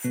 [0.00, 0.06] Es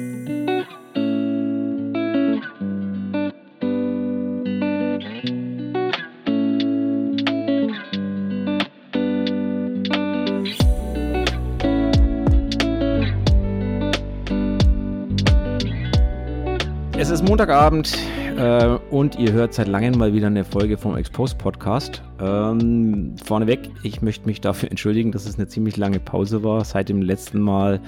[17.09, 17.97] ist Montagabend
[18.35, 22.03] äh, und ihr hört seit langem mal wieder eine Folge vom Exposed Podcast.
[22.19, 26.89] Ähm, vorneweg, ich möchte mich dafür entschuldigen, dass es eine ziemlich lange Pause war seit
[26.89, 27.79] dem letzten Mal.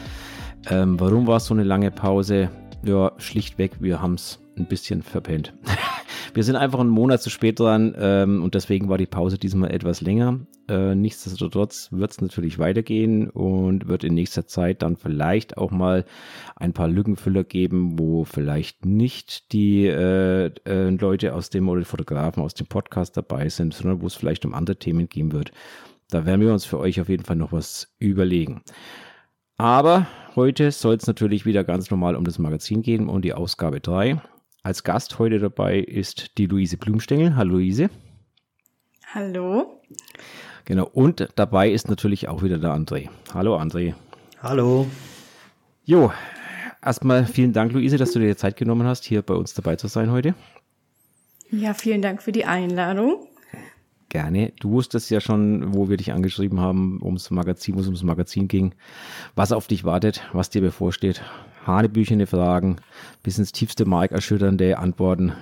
[0.67, 2.49] Ähm, warum war es so eine lange Pause?
[2.83, 5.53] Ja, schlichtweg, wir haben es ein bisschen verpennt.
[6.33, 9.71] Wir sind einfach einen Monat zu spät dran ähm, und deswegen war die Pause diesmal
[9.71, 10.39] etwas länger.
[10.67, 16.05] Äh, nichtsdestotrotz wird es natürlich weitergehen und wird in nächster Zeit dann vielleicht auch mal
[16.55, 22.43] ein paar Lückenfüller geben, wo vielleicht nicht die äh, äh, Leute aus dem oder Fotografen
[22.43, 25.51] aus dem Podcast dabei sind, sondern wo es vielleicht um andere Themen gehen wird.
[26.11, 28.61] Da werden wir uns für euch auf jeden Fall noch was überlegen.
[29.57, 30.07] Aber
[30.39, 34.21] heute soll es natürlich wieder ganz normal um das Magazin gehen, um die Ausgabe 3.
[34.63, 37.35] Als Gast heute dabei ist die Luise Blumstengel.
[37.35, 37.89] Hallo Luise.
[39.13, 39.81] Hallo.
[40.63, 43.09] Genau, und dabei ist natürlich auch wieder der André.
[43.33, 43.95] Hallo André.
[44.41, 44.87] Hallo.
[45.83, 46.13] Jo,
[46.81, 49.87] erstmal vielen Dank, Luise, dass du dir Zeit genommen hast, hier bei uns dabei zu
[49.87, 50.35] sein heute.
[51.51, 53.27] Ja, vielen Dank für die Einladung.
[54.09, 54.53] Gerne.
[54.59, 58.47] Du wusstest ja schon, wo wir dich angeschrieben haben, ums Magazin, wo es ums Magazin
[58.47, 58.73] ging,
[59.35, 61.21] was auf dich wartet, was dir bevorsteht.
[61.67, 62.77] Hanebüchene Fragen,
[63.21, 65.33] bis ins tiefste Mark erschütternde Antworten.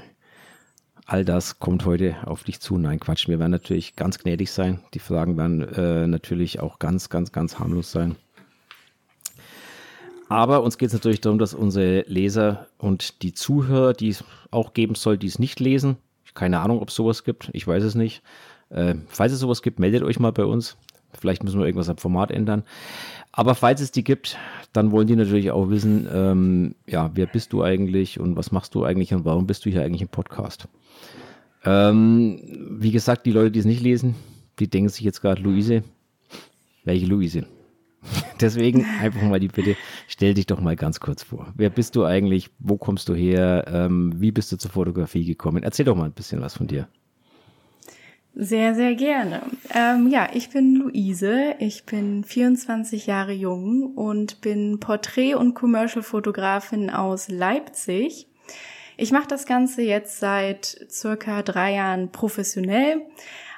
[1.05, 2.77] All das kommt heute auf dich zu.
[2.77, 3.29] Nein, Quatsch.
[3.29, 4.81] Wir werden natürlich ganz gnädig sein.
[4.93, 8.17] Die Fragen werden äh, natürlich auch ganz, ganz, ganz harmlos sein.
[10.27, 14.73] Aber uns geht es natürlich darum, dass unsere Leser und die Zuhörer, die es auch
[14.73, 15.95] geben soll, die es nicht lesen,
[16.33, 18.21] keine Ahnung, ob es sowas gibt, ich weiß es nicht,
[18.69, 20.77] äh, falls es sowas gibt, meldet euch mal bei uns.
[21.13, 22.63] Vielleicht müssen wir irgendwas am Format ändern.
[23.31, 24.37] Aber falls es die gibt,
[24.73, 28.75] dann wollen die natürlich auch wissen, ähm, ja, wer bist du eigentlich und was machst
[28.75, 30.67] du eigentlich und warum bist du hier eigentlich im Podcast?
[31.63, 32.39] Ähm,
[32.79, 34.15] wie gesagt, die Leute, die es nicht lesen,
[34.59, 35.83] die denken sich jetzt gerade, Luise,
[36.83, 37.45] welche Luise?
[38.41, 39.75] Deswegen einfach mal die Bitte,
[40.07, 41.53] stell dich doch mal ganz kurz vor.
[41.55, 42.49] Wer bist du eigentlich?
[42.59, 43.65] Wo kommst du her?
[43.67, 45.63] Ähm, wie bist du zur Fotografie gekommen?
[45.63, 46.87] Erzähl doch mal ein bisschen was von dir.
[48.39, 49.41] Sehr, sehr gerne.
[49.73, 56.91] Ähm, ja, ich bin Luise, ich bin 24 Jahre jung und bin Porträt- und Commercial-Fotografin
[56.91, 58.27] aus Leipzig.
[58.95, 63.01] Ich mache das Ganze jetzt seit circa drei Jahren professionell,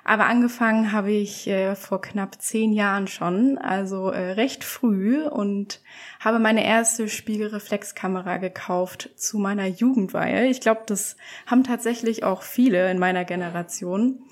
[0.05, 5.81] aber angefangen habe ich äh, vor knapp zehn Jahren schon, also äh, recht früh und
[6.21, 10.47] habe meine erste Spiegelreflexkamera gekauft zu meiner Jugendweihe.
[10.47, 14.23] Ich glaube, das haben tatsächlich auch viele in meiner Generation.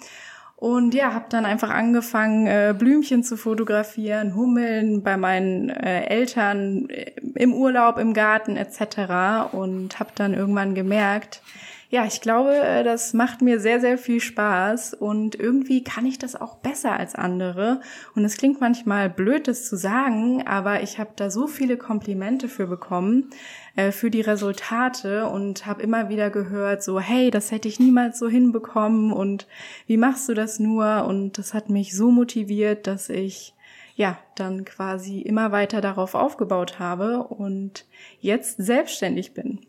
[0.59, 6.89] Und ja, habe dann einfach angefangen, äh, Blümchen zu fotografieren, Hummeln bei meinen äh, Eltern
[6.89, 9.53] äh, im Urlaub, im Garten etc.
[9.53, 11.43] Und habe dann irgendwann gemerkt,
[11.89, 16.19] ja, ich glaube, äh, das macht mir sehr, sehr viel Spaß und irgendwie kann ich
[16.19, 17.79] das auch besser als andere.
[18.13, 22.49] Und es klingt manchmal blöd, das zu sagen, aber ich habe da so viele Komplimente
[22.49, 23.29] für bekommen,
[23.77, 28.19] äh, für die Resultate und habe immer wieder gehört, so, hey, das hätte ich niemals
[28.19, 29.47] so hinbekommen und
[29.85, 31.05] wie machst du das nur?
[31.07, 33.53] Und das hat mich so motiviert, dass ich
[33.95, 37.85] ja, dann quasi immer weiter darauf aufgebaut habe und
[38.19, 39.65] jetzt selbstständig bin.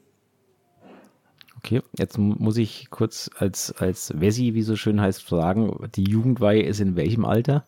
[1.69, 6.63] Okay, jetzt muss ich kurz als, als Wessi, wie so schön heißt, fragen, die Jugendweihe
[6.63, 7.67] ist in welchem Alter?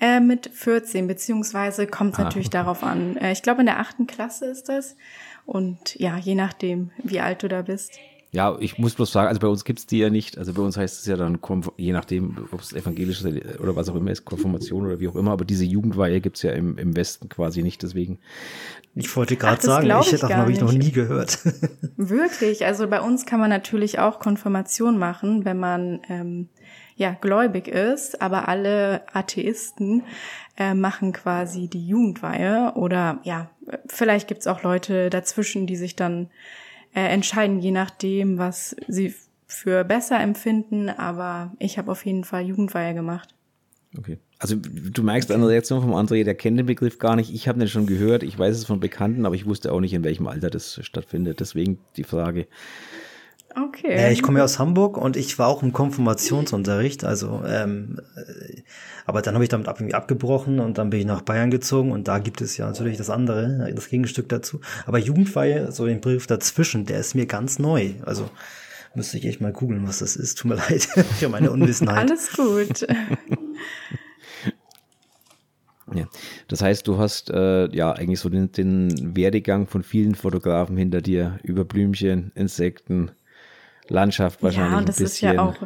[0.00, 2.56] Äh, mit 14, beziehungsweise kommt es ah, natürlich okay.
[2.56, 3.18] darauf an.
[3.18, 4.96] Äh, ich glaube, in der achten Klasse ist das.
[5.44, 7.98] Und ja, je nachdem, wie alt du da bist.
[8.32, 10.38] Ja, ich muss bloß sagen, also bei uns gibt es die ja nicht.
[10.38, 11.40] Also bei uns heißt es ja dann,
[11.76, 15.16] je nachdem, ob es evangelisch ist oder was auch immer ist, Konfirmation oder wie auch
[15.16, 18.20] immer, aber diese Jugendweihe gibt es ja im, im Westen quasi nicht, deswegen.
[18.94, 21.40] Ich wollte gerade sagen, ich, ich hätte davon habe ich noch nie gehört.
[21.96, 26.48] Wirklich, also bei uns kann man natürlich auch Konfirmation machen, wenn man ähm,
[26.94, 30.04] ja gläubig ist, aber alle Atheisten
[30.56, 33.50] äh, machen quasi die Jugendweihe oder ja,
[33.88, 36.28] vielleicht gibt's auch Leute dazwischen, die sich dann
[36.94, 39.14] äh, entscheiden, je nachdem, was sie
[39.46, 40.88] für besser empfinden.
[40.88, 43.34] Aber ich habe auf jeden Fall Jugendweihe gemacht.
[43.96, 44.18] Okay.
[44.38, 47.34] Also du merkst an der Reaktion vom André, der kennt den Begriff gar nicht.
[47.34, 49.92] Ich habe den schon gehört, ich weiß es von Bekannten, aber ich wusste auch nicht,
[49.92, 51.40] in welchem Alter das stattfindet.
[51.40, 52.46] Deswegen die Frage.
[53.54, 54.00] Okay.
[54.00, 58.62] Ja, ich komme ja aus Hamburg und ich war auch im Konfirmationsunterricht, also ähm, äh,
[59.06, 62.06] aber dann habe ich damit ab, abgebrochen und dann bin ich nach Bayern gezogen und
[62.06, 64.60] da gibt es ja natürlich das andere, das Gegenstück dazu.
[64.86, 67.94] Aber Jugendweihe, so den Brief dazwischen, der ist mir ganz neu.
[68.04, 68.30] Also
[68.94, 70.38] müsste ich echt mal googeln, was das ist.
[70.38, 72.10] Tut mir leid für meine Unwissenheit.
[72.10, 72.86] Alles gut.
[75.92, 76.06] Ja.
[76.46, 81.00] Das heißt, du hast äh, ja eigentlich so den, den Werdegang von vielen Fotografen hinter
[81.00, 83.10] dir über Blümchen, Insekten,
[83.90, 84.72] Landschaft wahrscheinlich.
[84.72, 85.56] Ja, und das ist ja auch,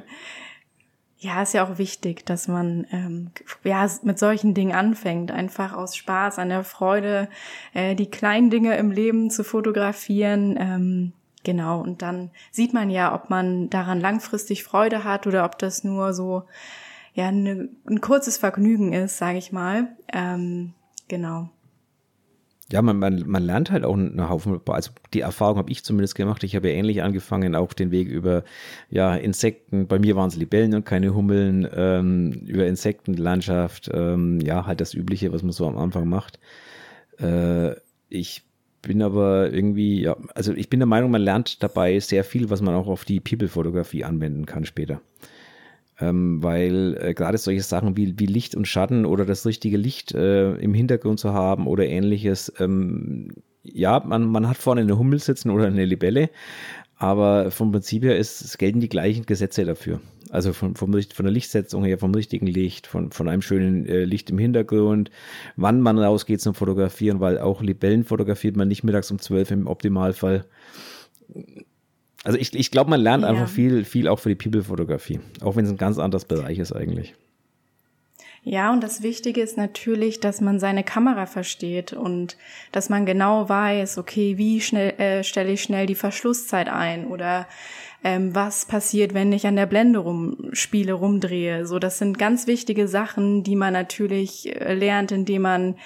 [1.19, 3.31] ja, ist ja auch wichtig, dass man ähm,
[3.63, 7.29] ja mit solchen Dingen anfängt, einfach aus Spaß, an der Freude,
[7.73, 10.57] äh, die kleinen Dinge im Leben zu fotografieren.
[10.59, 11.13] Ähm,
[11.45, 15.85] genau, und dann sieht man ja, ob man daran langfristig Freude hat oder ob das
[15.85, 16.45] nur so
[17.15, 19.97] ja eine, ein kurzes Vergnügen ist, sage ich mal.
[20.13, 20.75] Ähm,
[21.09, 21.49] genau.
[22.73, 26.15] Ja, man, man, man lernt halt auch einen Haufen, also die Erfahrung habe ich zumindest
[26.15, 26.43] gemacht.
[26.45, 28.43] Ich habe ja ähnlich angefangen, auch den Weg über
[28.89, 34.65] ja, Insekten, bei mir waren es Libellen und keine Hummeln, ähm, über Insektenlandschaft, ähm, ja,
[34.67, 36.39] halt das Übliche, was man so am Anfang macht.
[37.21, 37.75] Äh,
[38.09, 38.43] ich
[38.81, 42.63] bin aber irgendwie, ja, also ich bin der Meinung, man lernt dabei sehr viel, was
[42.63, 45.01] man auch auf die People-Fotografie anwenden kann später.
[46.01, 50.13] Ähm, weil äh, gerade solche Sachen wie, wie Licht und Schatten oder das richtige Licht
[50.13, 53.33] äh, im Hintergrund zu haben oder ähnliches, ähm,
[53.63, 56.31] ja, man, man hat vorne eine Hummel sitzen oder eine Libelle,
[56.97, 60.01] aber vom Prinzip her ist, es gelten die gleichen Gesetze dafür.
[60.31, 64.05] Also von, vom, von der Lichtsetzung her, vom richtigen Licht, von, von einem schönen äh,
[64.05, 65.11] Licht im Hintergrund,
[65.57, 69.67] wann man rausgeht zum Fotografieren, weil auch Libellen fotografiert man nicht mittags um zwölf im
[69.67, 70.45] Optimalfall.
[72.25, 73.31] Also ich, ich glaube, man lernt ja.
[73.31, 76.73] einfach viel, viel auch für die People-Fotografie, auch wenn es ein ganz anderes Bereich ist
[76.73, 77.15] eigentlich.
[78.47, 82.37] Ja, und das Wichtige ist natürlich, dass man seine Kamera versteht und
[82.73, 87.47] dass man genau weiß, okay, wie schnell äh, stelle ich schnell die Verschlusszeit ein oder
[88.05, 91.67] ähm, was passiert, wenn ich an der Blende rumspiele, rumdrehe.
[91.67, 95.77] So, das sind ganz wichtige Sachen, die man natürlich äh, lernt, indem man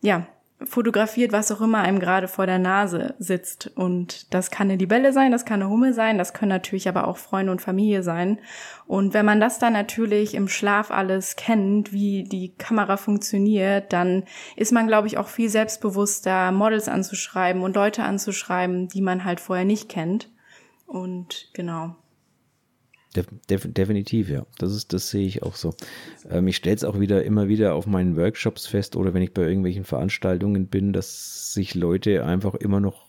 [0.00, 0.26] ja
[0.64, 3.70] fotografiert, was auch immer einem gerade vor der Nase sitzt.
[3.76, 7.06] Und das kann eine Libelle sein, das kann eine Hummel sein, das können natürlich aber
[7.06, 8.38] auch Freunde und Familie sein.
[8.86, 14.24] Und wenn man das dann natürlich im Schlaf alles kennt, wie die Kamera funktioniert, dann
[14.56, 19.40] ist man, glaube ich, auch viel selbstbewusster, Models anzuschreiben und Leute anzuschreiben, die man halt
[19.40, 20.28] vorher nicht kennt.
[20.86, 21.94] Und genau.
[23.18, 24.46] Def, def, definitiv, ja.
[24.58, 25.74] Das ist, das sehe ich auch so.
[26.30, 29.34] Ähm, ich stelle es auch wieder immer wieder auf meinen Workshops fest oder wenn ich
[29.34, 33.06] bei irgendwelchen Veranstaltungen bin, dass sich Leute einfach immer noch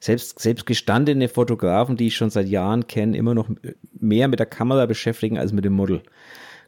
[0.00, 3.48] selbst, selbst gestandene Fotografen, die ich schon seit Jahren kenne, immer noch
[3.98, 6.02] mehr mit der Kamera beschäftigen als mit dem Model.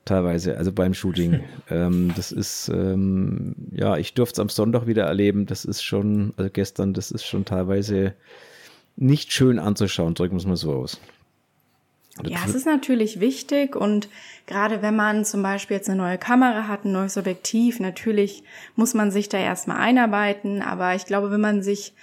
[0.05, 1.41] Teilweise, also beim Shooting.
[1.71, 5.47] ähm, das ist, ähm, ja, ich durfte es am Sonntag wieder erleben.
[5.47, 8.15] Das ist schon, also gestern, das ist schon teilweise
[8.95, 11.01] nicht schön anzuschauen, drücken wir es mal so aus.
[12.25, 14.09] Ja, es ist natürlich wichtig und
[14.47, 18.43] gerade wenn man zum Beispiel jetzt eine neue Kamera hat, ein neues Objektiv, natürlich
[18.77, 21.95] muss man sich da erstmal einarbeiten, aber ich glaube, wenn man sich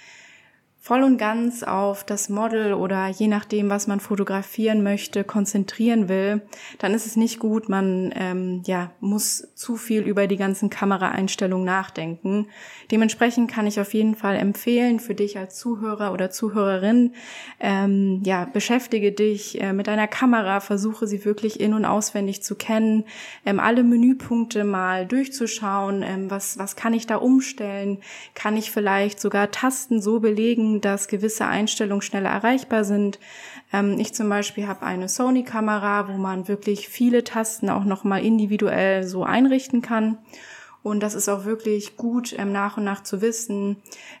[0.86, 6.42] voll und ganz auf das Model oder je nachdem, was man fotografieren möchte, konzentrieren will,
[6.78, 7.68] dann ist es nicht gut.
[7.68, 12.46] Man ähm, ja muss zu viel über die ganzen Kameraeinstellungen nachdenken.
[12.92, 17.14] Dementsprechend kann ich auf jeden Fall empfehlen für dich als Zuhörer oder Zuhörerin,
[17.58, 22.54] ähm, ja beschäftige dich äh, mit deiner Kamera, versuche sie wirklich in und auswendig zu
[22.54, 23.06] kennen,
[23.44, 26.04] ähm, alle Menüpunkte mal durchzuschauen.
[26.04, 27.98] Ähm, was was kann ich da umstellen?
[28.36, 33.18] Kann ich vielleicht sogar Tasten so belegen dass gewisse Einstellungen schneller erreichbar sind.
[33.72, 39.04] Ähm, ich zum Beispiel habe eine Sony-Kamera, wo man wirklich viele Tasten auch nochmal individuell
[39.04, 40.18] so einrichten kann.
[40.82, 43.78] Und das ist auch wirklich gut, ähm, nach und nach zu wissen,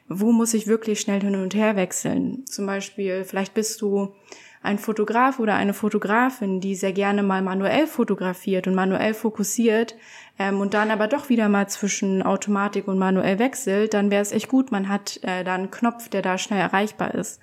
[0.08, 2.44] wo muss ich wirklich schnell hin und her wechseln.
[2.46, 4.12] Zum Beispiel, vielleicht bist du
[4.66, 9.96] ein Fotograf oder eine Fotografin, die sehr gerne mal manuell fotografiert und manuell fokussiert
[10.38, 14.32] ähm, und dann aber doch wieder mal zwischen Automatik und manuell wechselt, dann wäre es
[14.32, 17.40] echt gut, man hat äh, da einen Knopf, der da schnell erreichbar ist.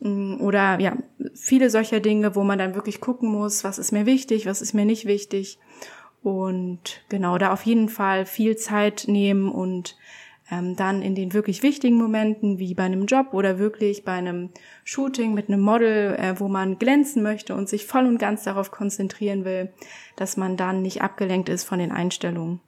[0.00, 0.96] Mm, oder ja,
[1.34, 4.72] viele solcher Dinge, wo man dann wirklich gucken muss, was ist mir wichtig, was ist
[4.72, 5.58] mir nicht wichtig.
[6.22, 9.96] Und genau, da auf jeden Fall viel Zeit nehmen und
[10.52, 14.50] ähm, dann in den wirklich wichtigen Momenten, wie bei einem Job oder wirklich bei einem
[14.84, 18.70] Shooting mit einem Model, äh, wo man glänzen möchte und sich voll und ganz darauf
[18.70, 19.72] konzentrieren will,
[20.16, 22.60] dass man dann nicht abgelenkt ist von den Einstellungen.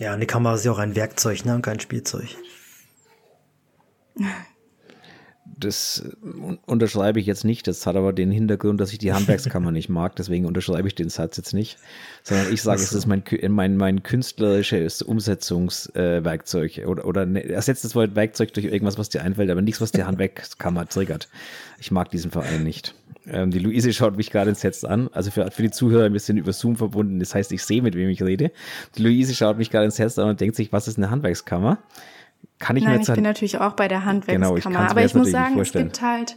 [0.00, 2.26] Ja, eine Kamera ist ja auch ein Werkzeug, ne, und kein Spielzeug.
[5.58, 6.04] das
[6.66, 7.66] unterschreibe ich jetzt nicht.
[7.66, 10.14] Das hat aber den Hintergrund, dass ich die Handwerkskammer nicht mag.
[10.16, 11.78] Deswegen unterschreibe ich den Satz jetzt nicht.
[12.22, 16.78] Sondern ich sage, es ist mein, mein, mein künstlerisches Umsetzungswerkzeug.
[16.78, 19.80] Äh, oder, oder ne, ersetzt das Wort Werkzeug durch irgendwas, was dir einfällt, aber nichts,
[19.80, 21.28] was die Handwerkskammer triggert.
[21.80, 22.94] Ich mag diesen Verein nicht.
[23.26, 25.08] Ähm, die Luise schaut mich gerade ins Netz an.
[25.12, 27.18] Also für, für die Zuhörer, wir sind über Zoom verbunden.
[27.18, 28.52] Das heißt, ich sehe, mit wem ich rede.
[28.96, 31.78] Die Luise schaut mich gerade ins Netz an und denkt sich, was ist eine Handwerkskammer?
[32.58, 35.04] Kann ich Nein, mir jetzt ich bin natürlich auch bei der Handwerkskammer, genau, ich aber
[35.04, 36.36] ich muss sagen, es gibt halt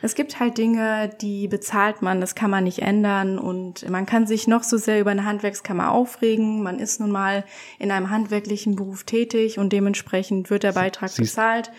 [0.00, 4.26] es gibt halt Dinge, die bezahlt man, das kann man nicht ändern und man kann
[4.26, 6.62] sich noch so sehr über eine Handwerkskammer aufregen.
[6.62, 7.44] Man ist nun mal
[7.78, 11.72] in einem handwerklichen Beruf tätig und dementsprechend wird der Beitrag Siehst bezahlt.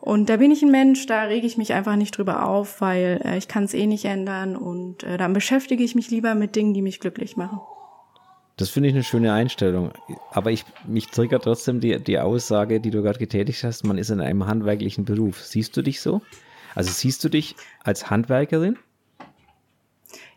[0.00, 3.20] Und da bin ich ein Mensch, da rege ich mich einfach nicht drüber auf, weil
[3.22, 6.56] äh, ich kann es eh nicht ändern und äh, dann beschäftige ich mich lieber mit
[6.56, 7.60] Dingen, die mich glücklich machen.
[8.60, 9.90] Das finde ich eine schöne Einstellung.
[10.32, 14.10] Aber ich, mich triggert trotzdem die, die Aussage, die du gerade getätigt hast, man ist
[14.10, 15.42] in einem handwerklichen Beruf.
[15.42, 16.20] Siehst du dich so?
[16.74, 18.78] Also siehst du dich als Handwerkerin?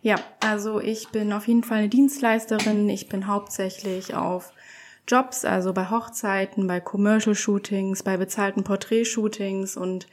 [0.02, 2.88] Ja, also ich bin auf jeden Fall eine Dienstleisterin.
[2.88, 4.54] Ich bin hauptsächlich auf
[5.06, 10.08] Jobs, also bei Hochzeiten, bei Commercial Shootings, bei bezahlten Porträtshootings und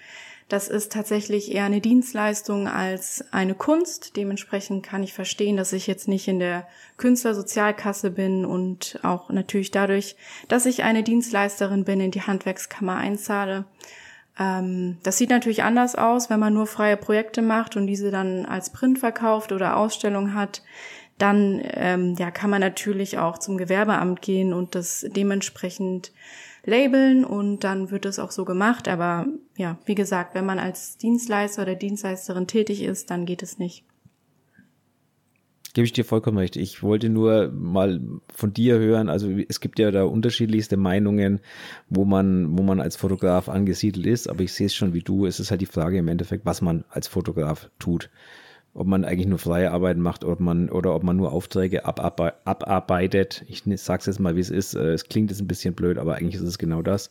[0.50, 4.16] das ist tatsächlich eher eine Dienstleistung als eine Kunst.
[4.16, 6.66] Dementsprechend kann ich verstehen, dass ich jetzt nicht in der
[6.96, 10.16] Künstlersozialkasse bin und auch natürlich dadurch,
[10.48, 13.64] dass ich eine Dienstleisterin bin, in die Handwerkskammer einzahle.
[14.40, 18.44] Ähm, das sieht natürlich anders aus, wenn man nur freie Projekte macht und diese dann
[18.44, 20.62] als Print verkauft oder Ausstellung hat.
[21.16, 26.10] Dann ähm, ja, kann man natürlich auch zum Gewerbeamt gehen und das dementsprechend
[26.64, 28.88] labeln und dann wird es auch so gemacht.
[28.88, 29.26] Aber
[29.56, 33.84] ja, wie gesagt, wenn man als Dienstleister oder Dienstleisterin tätig ist, dann geht es nicht.
[35.72, 36.56] Gebe ich dir vollkommen recht.
[36.56, 38.00] Ich wollte nur mal
[38.34, 39.08] von dir hören.
[39.08, 41.40] Also es gibt ja da unterschiedlichste Meinungen,
[41.88, 44.28] wo man, wo man als Fotograf angesiedelt ist.
[44.28, 45.26] Aber ich sehe es schon wie du.
[45.26, 48.10] Es ist halt die Frage im Endeffekt, was man als Fotograf tut.
[48.80, 51.84] Ob man eigentlich nur freie Arbeiten macht oder ob man, oder ob man nur Aufträge
[51.84, 53.44] abarbeitet.
[53.46, 54.72] Ich sage es jetzt mal, wie es ist.
[54.72, 57.10] Äh, es klingt jetzt ein bisschen blöd, aber eigentlich ist es genau das.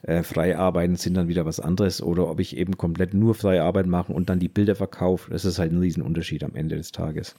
[0.00, 2.02] Äh, freie Arbeiten sind dann wieder was anderes.
[2.02, 5.30] Oder ob ich eben komplett nur freie Arbeit mache und dann die Bilder verkaufe.
[5.30, 7.34] Das ist halt ein Riesenunterschied am Ende des Tages.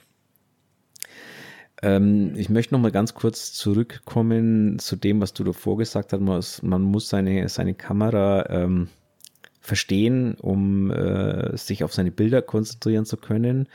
[1.82, 6.20] Ähm, ich möchte noch mal ganz kurz zurückkommen zu dem, was du davor gesagt hast.
[6.20, 8.90] Man muss, man muss seine, seine Kamera ähm,
[9.66, 13.68] verstehen, um äh, sich auf seine Bilder konzentrieren zu können,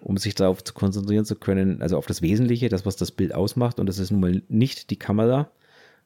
[0.00, 3.34] um sich darauf zu konzentrieren zu können, also auf das Wesentliche, das, was das Bild
[3.34, 3.80] ausmacht.
[3.80, 5.50] Und das ist nun mal nicht die Kamera.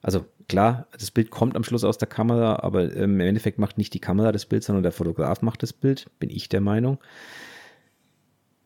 [0.01, 3.77] Also klar, das Bild kommt am Schluss aus der Kamera, aber ähm, im Endeffekt macht
[3.77, 6.99] nicht die Kamera das Bild, sondern der Fotograf macht das Bild, bin ich der Meinung.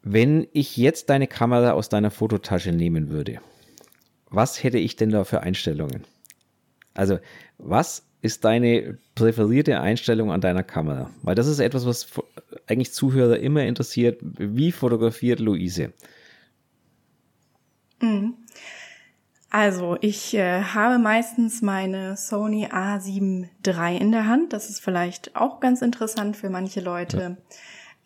[0.04, 3.40] Wenn ich jetzt deine Kamera aus deiner Fototasche nehmen würde,
[4.30, 6.04] was hätte ich denn da für Einstellungen?
[6.94, 7.20] Also,
[7.58, 11.10] was ist deine präferierte Einstellung an deiner Kamera?
[11.24, 12.08] Weil das ist etwas, was
[12.68, 14.20] eigentlich Zuhörer immer interessiert.
[14.22, 15.94] Wie fotografiert Luise?
[18.02, 18.36] Mhm.
[19.50, 24.54] Also, ich äh, habe meistens meine Sony A7 III in der Hand.
[24.54, 27.38] Das ist vielleicht auch ganz interessant für manche Leute.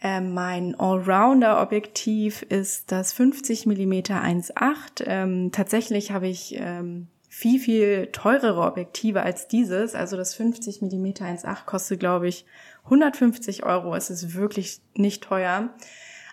[0.02, 0.18] Ja.
[0.18, 5.04] Äh, mein Allrounder-Objektiv ist das 50 mm 1.8.
[5.06, 9.94] Ähm, tatsächlich habe ich ähm, viel, viel teurere Objektive als dieses.
[9.94, 12.46] Also das 50 mm 1.8 kostet, glaube ich,
[12.86, 13.94] 150 Euro.
[13.94, 15.70] Es ist wirklich nicht teuer.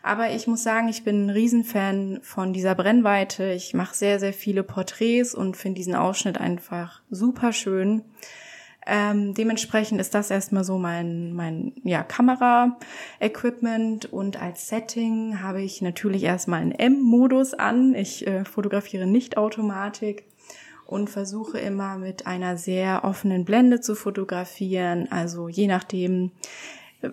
[0.05, 3.51] Aber ich muss sagen, ich bin ein Riesenfan von dieser Brennweite.
[3.51, 8.05] Ich mache sehr, sehr viele Porträts und finde diesen Ausschnitt einfach super schön.
[8.87, 15.83] Ähm, dementsprechend ist das erstmal so mein, mein ja, Kamera-Equipment und als Setting habe ich
[15.83, 17.97] natürlich erstmal einen M-Modus an.
[17.97, 20.32] Ich äh, fotografiere nicht Automatik
[20.93, 25.11] und versuche immer mit einer sehr offenen Blende zu fotografieren.
[25.11, 26.33] Also je nachdem,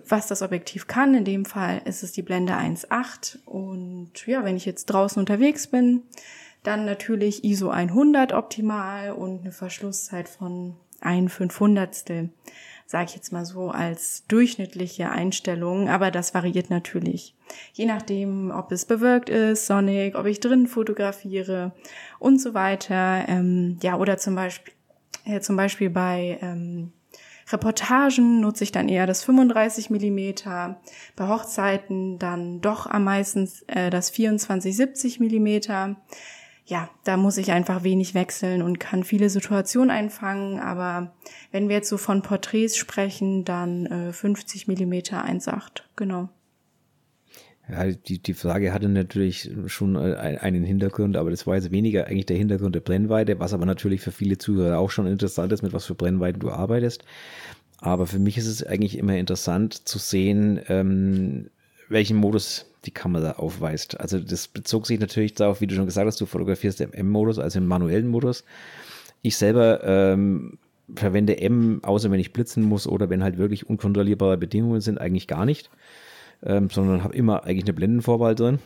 [0.08, 1.14] was das Objektiv kann.
[1.14, 5.66] In dem Fall ist es die Blende 1.8 und ja, wenn ich jetzt draußen unterwegs
[5.66, 6.02] bin,
[6.62, 12.28] dann natürlich ISO 100 optimal und eine Verschlusszeit von ein Fünfhundertstel,
[12.90, 17.36] sage ich jetzt mal so als durchschnittliche Einstellung, aber das variiert natürlich.
[17.72, 21.70] Je nachdem, ob es bewirkt ist, sonnig, ob ich drin fotografiere
[22.18, 23.28] und so weiter.
[23.28, 24.74] Ähm, ja, oder zum Beispiel,
[25.24, 26.92] äh, zum Beispiel bei ähm,
[27.52, 30.80] Reportagen nutze ich dann eher das 35 Millimeter,
[31.14, 35.94] bei Hochzeiten dann doch am meisten äh, das 24 70 Millimeter
[36.66, 40.60] ja, da muss ich einfach wenig wechseln und kann viele Situationen einfangen.
[40.60, 41.12] Aber
[41.50, 46.28] wenn wir jetzt so von Porträts sprechen, dann äh, 50 Millimeter 1,8, genau.
[47.70, 52.06] Ja, die, die Frage hatte natürlich schon äh, einen Hintergrund, aber das war jetzt weniger
[52.06, 55.62] eigentlich der Hintergrund der Brennweite, was aber natürlich für viele Zuhörer auch schon interessant ist,
[55.62, 57.04] mit was für Brennweiten du arbeitest.
[57.78, 61.50] Aber für mich ist es eigentlich immer interessant zu sehen, ähm,
[61.88, 64.00] welchen Modus die Kamera aufweist.
[64.00, 67.38] Also das bezog sich natürlich darauf, wie du schon gesagt hast, du fotografierst im M-Modus,
[67.38, 68.44] also im manuellen Modus.
[69.22, 70.58] Ich selber ähm,
[70.94, 75.26] verwende M, außer wenn ich blitzen muss oder wenn halt wirklich unkontrollierbare Bedingungen sind, eigentlich
[75.26, 75.70] gar nicht,
[76.42, 78.58] ähm, sondern habe immer eigentlich eine Blendenvorwahl drin,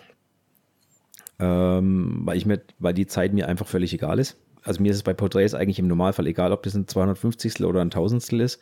[1.38, 4.36] ähm, weil ich mir, weil die Zeit mir einfach völlig egal ist.
[4.64, 7.82] Also mir ist es bei Porträts eigentlich im Normalfall egal, ob das ein 250 oder
[7.82, 8.60] ein Tausendstel ist.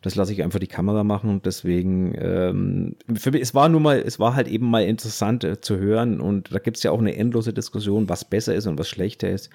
[0.00, 3.80] Das lasse ich einfach die Kamera machen und deswegen, ähm, für mich, es war nur
[3.80, 6.90] mal, es war halt eben mal interessant äh, zu hören und da gibt es ja
[6.90, 9.50] auch eine endlose Diskussion, was besser ist und was schlechter ist.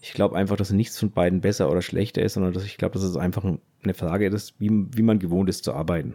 [0.00, 2.94] Ich glaube einfach, dass nichts von beiden besser oder schlechter ist, sondern dass ich glaube,
[2.94, 3.44] dass es einfach
[3.82, 6.14] eine Frage ist, wie, wie man gewohnt ist zu arbeiten.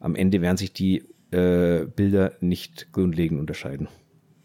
[0.00, 3.88] Am Ende werden sich die äh, Bilder nicht grundlegend unterscheiden.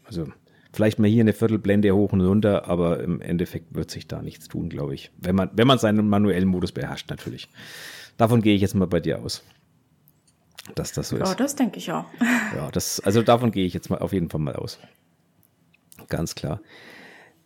[0.03, 0.27] Also
[0.71, 4.47] vielleicht mal hier eine Viertelblende hoch und runter, aber im Endeffekt wird sich da nichts
[4.47, 5.11] tun, glaube ich.
[5.17, 7.49] Wenn man, wenn man seinen manuellen Modus beherrscht, natürlich.
[8.17, 9.43] Davon gehe ich jetzt mal bei dir aus.
[10.75, 11.27] Dass das so ist.
[11.27, 12.05] Ja, das denke ich auch.
[12.55, 14.79] Ja, das, also davon gehe ich jetzt mal auf jeden Fall mal aus.
[16.07, 16.61] Ganz klar.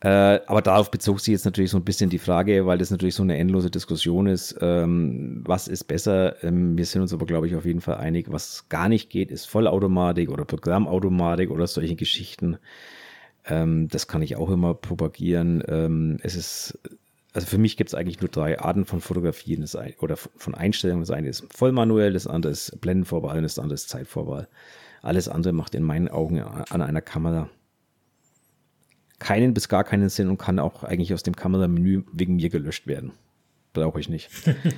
[0.03, 3.15] Äh, aber darauf bezog sich jetzt natürlich so ein bisschen die Frage, weil das natürlich
[3.15, 6.43] so eine endlose Diskussion ist, ähm, was ist besser?
[6.43, 9.31] Ähm, wir sind uns aber, glaube ich, auf jeden Fall einig, was gar nicht geht,
[9.31, 12.57] ist Vollautomatik oder Programmautomatik oder solche Geschichten.
[13.45, 15.63] Ähm, das kann ich auch immer propagieren.
[15.67, 16.79] Ähm, es ist,
[17.33, 20.55] also für mich gibt es eigentlich nur drei Arten von Fotografien das ein, oder von
[20.55, 21.01] Einstellungen.
[21.01, 24.47] Das eine ist vollmanuell, das andere ist Blendenvorwahl und das andere ist Zeitvorwahl.
[25.01, 27.49] Alles andere macht in meinen Augen an einer Kamera
[29.23, 32.87] keinen bis gar keinen Sinn und kann auch eigentlich aus dem Kameramenü wegen mir gelöscht
[32.87, 33.13] werden.
[33.73, 34.29] Brauche ich nicht.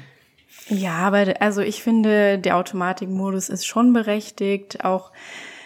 [0.70, 4.86] ja, aber also ich finde, der Automatikmodus ist schon berechtigt.
[4.86, 5.12] Auch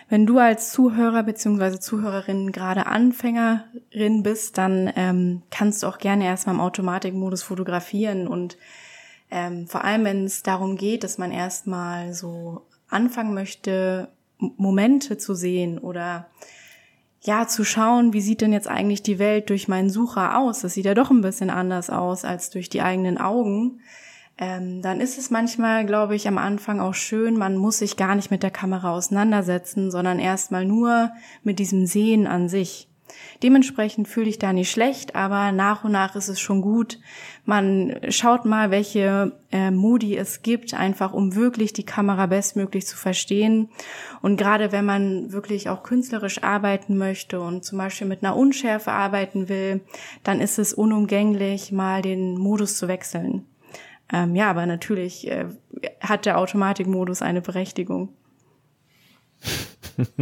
[0.09, 1.79] wenn du als Zuhörer bzw.
[1.79, 8.57] Zuhörerin gerade Anfängerin bist, dann ähm, kannst du auch gerne erstmal im Automatikmodus fotografieren und
[9.31, 15.35] ähm, vor allem, wenn es darum geht, dass man erstmal so anfangen möchte, Momente zu
[15.35, 16.27] sehen oder
[17.21, 20.61] ja, zu schauen, wie sieht denn jetzt eigentlich die Welt durch meinen Sucher aus?
[20.61, 23.81] Das sieht ja doch ein bisschen anders aus als durch die eigenen Augen.
[24.41, 28.15] Ähm, dann ist es manchmal, glaube ich, am Anfang auch schön, man muss sich gar
[28.15, 31.11] nicht mit der Kamera auseinandersetzen, sondern erstmal nur
[31.43, 32.87] mit diesem Sehen an sich.
[33.43, 36.99] Dementsprechend fühle ich da nicht schlecht, aber nach und nach ist es schon gut.
[37.43, 42.95] Man schaut mal, welche äh, Modi es gibt, einfach um wirklich die Kamera bestmöglich zu
[42.95, 43.69] verstehen.
[44.21, 48.91] Und gerade wenn man wirklich auch künstlerisch arbeiten möchte und zum Beispiel mit einer Unschärfe
[48.91, 49.81] arbeiten will,
[50.23, 53.45] dann ist es unumgänglich, mal den Modus zu wechseln.
[54.11, 55.45] Ähm, ja, aber natürlich äh,
[56.01, 58.09] hat der Automatikmodus eine Berechtigung.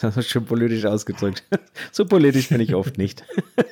[0.00, 1.44] das ist schon politisch ausgedrückt.
[1.92, 3.24] So politisch bin ich oft nicht.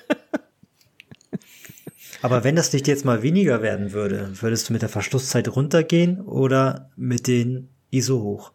[2.20, 6.20] Aber wenn das Licht jetzt mal weniger werden würde, würdest du mit der Verschlusszeit runtergehen
[6.20, 8.50] oder mit den ISO hoch?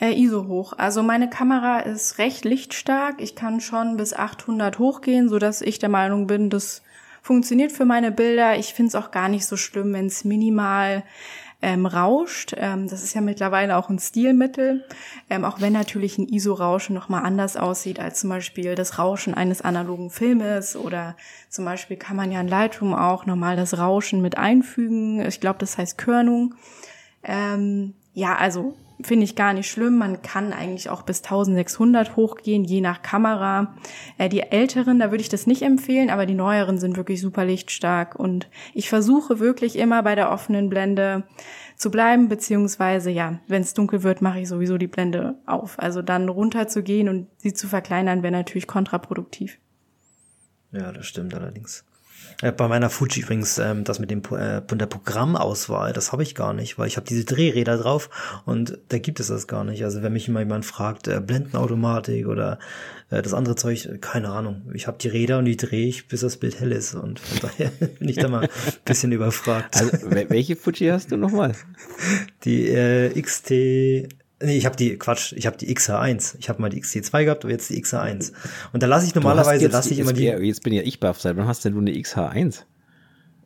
[0.00, 0.72] Äh, ISO hoch.
[0.78, 3.20] Also meine Kamera ist recht lichtstark.
[3.20, 6.80] Ich kann schon bis 800 hochgehen, so dass ich der Meinung bin, das
[7.22, 8.56] funktioniert für meine Bilder.
[8.58, 11.04] Ich finde es auch gar nicht so schlimm, wenn es minimal
[11.62, 12.54] ähm, rauscht.
[12.56, 14.84] Ähm, das ist ja mittlerweile auch ein Stilmittel,
[15.28, 19.60] ähm, auch wenn natürlich ein ISO-Rauschen nochmal anders aussieht als zum Beispiel das Rauschen eines
[19.60, 21.16] analogen Filmes oder
[21.48, 25.20] zum Beispiel kann man ja in Lightroom auch nochmal das Rauschen mit einfügen.
[25.26, 26.54] Ich glaube, das heißt Körnung.
[27.22, 29.98] Ähm, ja, also finde ich gar nicht schlimm.
[29.98, 33.74] Man kann eigentlich auch bis 1600 hochgehen, je nach Kamera.
[34.18, 37.44] Äh, die älteren, da würde ich das nicht empfehlen, aber die neueren sind wirklich super
[37.44, 38.16] lichtstark.
[38.16, 41.24] Und ich versuche wirklich immer bei der offenen Blende
[41.76, 45.78] zu bleiben, beziehungsweise ja, wenn es dunkel wird, mache ich sowieso die Blende auf.
[45.78, 49.58] Also dann runter zu gehen und sie zu verkleinern, wäre natürlich kontraproduktiv.
[50.72, 51.84] Ja, das stimmt allerdings.
[52.42, 56.34] Äh, bei meiner Fuji übrigens, ähm, das mit dem äh, der Programmauswahl, das habe ich
[56.34, 59.84] gar nicht, weil ich habe diese Drehräder drauf und da gibt es das gar nicht.
[59.84, 62.58] Also wenn mich immer jemand fragt, äh, Blendenautomatik oder
[63.10, 64.62] äh, das andere Zeug, keine Ahnung.
[64.74, 67.50] Ich habe die Räder und die drehe ich, bis das Bild hell ist und von
[67.50, 68.48] daher bin ich da mal ein
[68.84, 69.76] bisschen überfragt.
[69.76, 71.54] Also welche Fuji hast du nochmal?
[72.44, 73.50] Die äh, XT
[74.42, 76.36] Nee, ich habe die, Quatsch, ich habe die XH1.
[76.38, 78.32] Ich habe mal die XT2 gehabt, aber jetzt die XH1.
[78.72, 80.24] Und da lasse ich normalerweise, lasse ich immer die.
[80.24, 82.62] Jetzt bin ja ich baff, seit wann hast denn du eine XH1?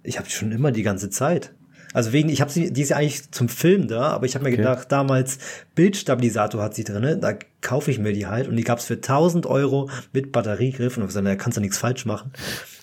[0.05, 1.53] Ich habe die schon immer die ganze Zeit.
[1.95, 4.45] Also wegen, ich habe sie, die ist ja eigentlich zum Film da, aber ich habe
[4.45, 4.59] mir okay.
[4.59, 5.39] gedacht, damals
[5.77, 9.47] Bildstabilisator hat sie drinne, da kaufe ich mir die halt und die gab's für 1000
[9.47, 12.33] Euro mit Batteriegriff und da kannst du nichts falsch machen.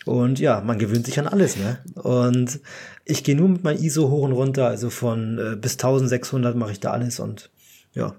[0.06, 1.80] Und ja, man gewöhnt sich an alles, ne?
[1.96, 2.62] Und
[3.04, 6.72] ich gehe nur mit meinem ISO hoch und runter, also von äh, bis 1600 mache
[6.72, 7.51] ich da alles und
[7.94, 8.16] ja.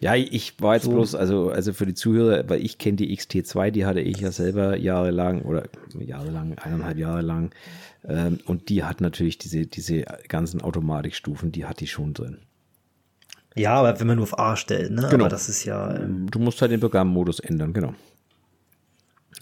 [0.00, 0.92] Ja, ich war jetzt so.
[0.92, 4.32] bloß, also, also für die Zuhörer, weil ich kenne die XT2, die hatte ich ja
[4.32, 5.64] selber jahrelang oder
[5.98, 7.50] jahrelang, eineinhalb Jahre lang.
[8.08, 12.38] Ähm, und die hat natürlich diese, diese ganzen Automatikstufen, die hat die schon drin.
[13.56, 15.06] Ja, aber wenn man nur auf A stellt, ne?
[15.10, 15.24] Genau.
[15.24, 15.94] Aber das ist ja.
[15.94, 17.94] Ähm, du musst halt den Programmmodus ändern, genau.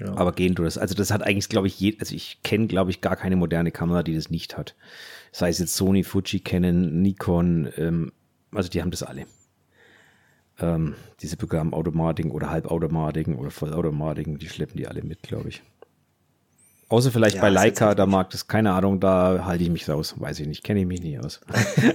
[0.00, 0.16] Ja.
[0.16, 0.76] Aber gehen du das.
[0.76, 3.70] Also das hat eigentlich, glaube ich, je, also ich kenne, glaube ich, gar keine moderne
[3.70, 4.74] Kamera, die das nicht hat.
[5.30, 8.12] Sei es jetzt Sony, Fuji, Canon, Nikon, ähm,
[8.52, 9.26] also die haben das alle.
[10.60, 15.62] Ähm, diese Programmautomatiken oder Halbautomatiken oder Vollautomatiken, die schleppen die alle mit, glaube ich.
[16.90, 20.18] Außer vielleicht ja, bei Leica, da mag das, keine Ahnung, da halte ich mich aus.
[20.18, 21.40] Weiß ich nicht, kenne ich mich nicht aus.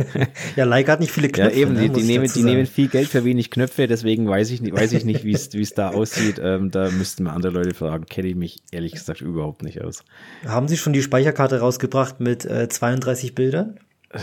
[0.55, 1.51] ja, Leica hat nicht viele Knöpfe.
[1.51, 4.51] Ja, eben, ne, die, die nehmen, die nehmen viel Geld für wenig Knöpfe, deswegen weiß
[4.51, 6.39] ich nicht, weiß ich nicht, wie es da aussieht.
[6.41, 8.05] Ähm, da müssten wir andere Leute fragen.
[8.05, 10.03] Kenne ich mich ehrlich gesagt überhaupt nicht aus.
[10.45, 13.79] Haben Sie schon die Speicherkarte rausgebracht mit äh, 32 Bildern?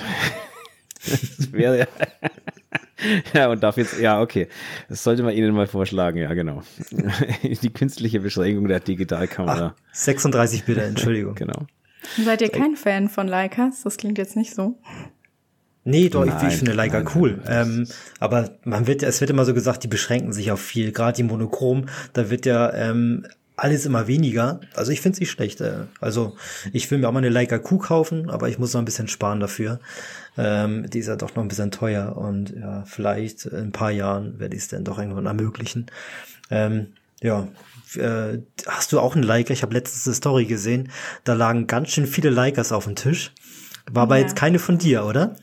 [1.06, 1.88] das wäre
[3.34, 4.48] ja, und darf jetzt, ja, okay.
[4.88, 6.62] Das sollte man Ihnen mal vorschlagen, ja, genau.
[7.42, 9.74] Die künstliche Beschränkung der Digitalkamera.
[9.76, 11.34] Ach, 36 Bilder, Entschuldigung.
[11.34, 11.66] genau.
[12.24, 13.82] Seid ihr kein Fan von Leicas?
[13.82, 14.78] Das klingt jetzt nicht so.
[15.84, 17.40] Nee, doch, nein, ich finde Leica nein, cool.
[17.44, 20.92] Nein, ähm, aber man wird, es wird immer so gesagt, die beschränken sich auf viel.
[20.92, 23.26] Gerade die Monochrom, da wird ja ähm,
[23.60, 24.60] alles immer weniger.
[24.74, 25.60] Also ich finde es nicht schlecht.
[25.60, 25.84] Äh.
[26.00, 26.36] Also
[26.72, 29.08] ich will mir auch mal eine Leica Q kaufen, aber ich muss noch ein bisschen
[29.08, 29.80] sparen dafür.
[30.38, 33.90] Ähm, die ist ja doch noch ein bisschen teuer und ja, vielleicht in ein paar
[33.90, 35.86] Jahren werde ich es dann doch irgendwann ermöglichen.
[36.50, 37.48] Ähm, ja,
[37.96, 39.52] äh, hast du auch einen Leica?
[39.52, 40.90] Ich habe letztens eine Story gesehen,
[41.24, 43.32] da lagen ganz schön viele Leicas auf dem Tisch.
[43.90, 44.22] War aber ja.
[44.22, 45.36] jetzt keine von dir, oder?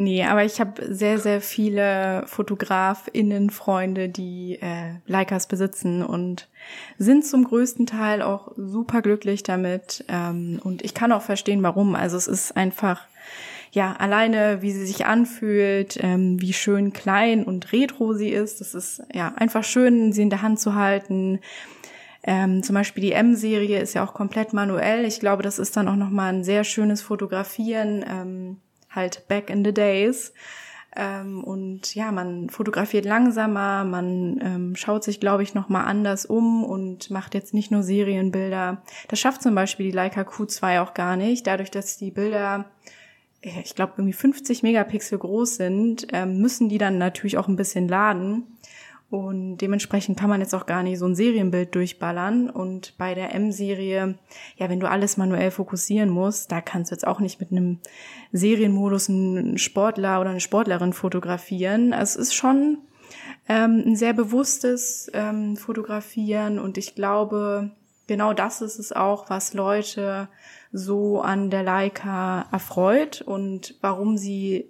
[0.00, 6.46] Nee, aber ich habe sehr, sehr viele FotografInnen, Freunde, die äh, Leicas besitzen und
[6.98, 10.04] sind zum größten Teil auch super glücklich damit.
[10.06, 11.96] Ähm, und ich kann auch verstehen, warum.
[11.96, 13.08] Also es ist einfach,
[13.72, 18.60] ja, alleine, wie sie sich anfühlt, ähm, wie schön klein und retro sie ist.
[18.60, 21.40] Das ist ja einfach schön, sie in der Hand zu halten.
[22.22, 25.04] Ähm, zum Beispiel die M-Serie ist ja auch komplett manuell.
[25.06, 28.04] Ich glaube, das ist dann auch nochmal ein sehr schönes Fotografieren.
[28.08, 28.58] Ähm,
[28.90, 30.32] halt back in the days.
[30.96, 36.26] Ähm, und ja, man fotografiert langsamer, man ähm, schaut sich, glaube ich, noch mal anders
[36.26, 38.82] um und macht jetzt nicht nur Serienbilder.
[39.08, 42.66] Das schafft zum Beispiel die Leica Q2 auch gar nicht, dadurch, dass die Bilder
[43.42, 47.56] äh, ich glaube, irgendwie 50 Megapixel groß sind, ähm, müssen die dann natürlich auch ein
[47.56, 48.57] bisschen laden.
[49.10, 52.50] Und dementsprechend kann man jetzt auch gar nicht so ein Serienbild durchballern.
[52.50, 54.18] Und bei der M-Serie,
[54.56, 57.78] ja, wenn du alles manuell fokussieren musst, da kannst du jetzt auch nicht mit einem
[58.32, 61.94] Serienmodus einen Sportler oder eine Sportlerin fotografieren.
[61.94, 62.78] Es ist schon
[63.48, 67.70] ähm, ein sehr bewusstes ähm, Fotografieren und ich glaube,
[68.06, 70.28] genau das ist es auch, was Leute
[70.70, 74.68] so an der Leica erfreut und warum sie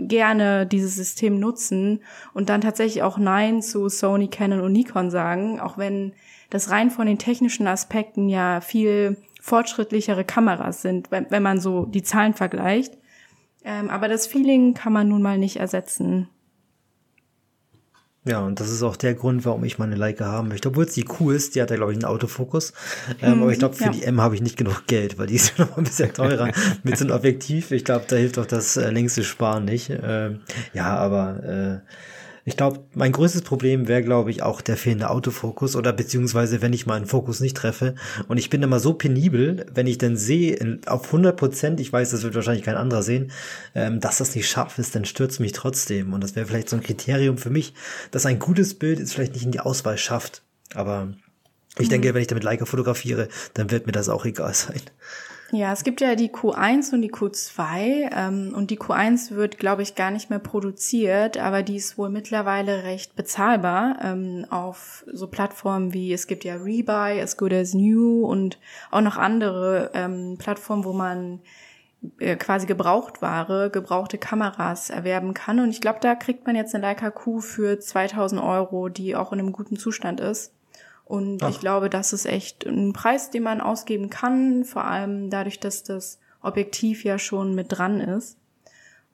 [0.00, 2.00] gerne dieses System nutzen
[2.32, 6.12] und dann tatsächlich auch Nein zu Sony, Canon und Nikon sagen, auch wenn
[6.50, 11.86] das rein von den technischen Aspekten ja viel fortschrittlichere Kameras sind, wenn, wenn man so
[11.86, 12.98] die Zahlen vergleicht.
[13.64, 16.28] Ähm, aber das Feeling kann man nun mal nicht ersetzen.
[18.26, 20.68] Ja, und das ist auch der Grund, warum ich meine Leica haben möchte.
[20.68, 22.74] Obwohl es die Q ist, die hat ja, glaube ich, einen Autofokus.
[23.22, 23.90] Ähm, mhm, aber ich glaube, für ja.
[23.90, 26.50] die M habe ich nicht genug Geld, weil die ist ja noch ein bisschen teurer
[26.82, 27.70] mit so einem Objektiv.
[27.70, 29.90] Ich glaube, da hilft auch das äh, längste Sparen nicht.
[29.90, 30.40] Ähm,
[30.74, 31.90] ja, aber äh,
[32.44, 36.72] ich glaube, mein größtes Problem wäre, glaube ich, auch der fehlende Autofokus oder beziehungsweise, wenn
[36.72, 37.94] ich meinen Fokus nicht treffe.
[38.28, 42.10] Und ich bin immer so penibel, wenn ich dann sehe, auf 100 Prozent, ich weiß,
[42.10, 43.30] das wird wahrscheinlich kein anderer sehen,
[43.74, 46.12] ähm, dass das nicht scharf ist, dann stürzt mich trotzdem.
[46.12, 47.74] Und das wäre vielleicht so ein Kriterium für mich,
[48.10, 50.42] dass ein gutes Bild es vielleicht nicht in die Auswahl schafft.
[50.74, 51.12] Aber
[51.78, 51.90] ich mhm.
[51.90, 54.80] denke, wenn ich damit Leica fotografiere, dann wird mir das auch egal sein.
[55.52, 59.82] Ja, es gibt ja die Q1 und die Q2 ähm, und die Q1 wird, glaube
[59.82, 65.26] ich, gar nicht mehr produziert, aber die ist wohl mittlerweile recht bezahlbar ähm, auf so
[65.26, 68.60] Plattformen wie es gibt ja Rebuy, As Good As New und
[68.92, 71.40] auch noch andere ähm, Plattformen, wo man
[72.20, 75.58] äh, quasi Gebrauchtware, gebrauchte Kameras erwerben kann.
[75.58, 79.32] Und ich glaube, da kriegt man jetzt eine Leica Q für 2000 Euro, die auch
[79.32, 80.54] in einem guten Zustand ist.
[81.10, 81.50] Und Ach.
[81.50, 85.82] ich glaube, das ist echt ein Preis, den man ausgeben kann, vor allem dadurch, dass
[85.82, 88.38] das Objektiv ja schon mit dran ist.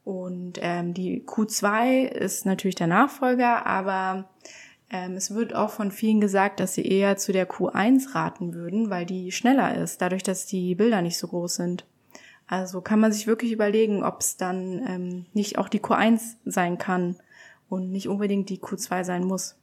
[0.05, 4.29] Und ähm, die Q2 ist natürlich der Nachfolger, aber
[4.91, 8.91] ähm, es wird auch von vielen gesagt, dass sie eher zu der Q1 raten würden,
[8.91, 11.87] weil die schneller ist, dadurch, dass die Bilder nicht so groß sind.
[12.47, 16.77] Also kann man sich wirklich überlegen, ob es dann ähm, nicht auch die Q1 sein
[16.77, 17.17] kann
[17.71, 19.57] und nicht unbedingt die Q2 sein muss.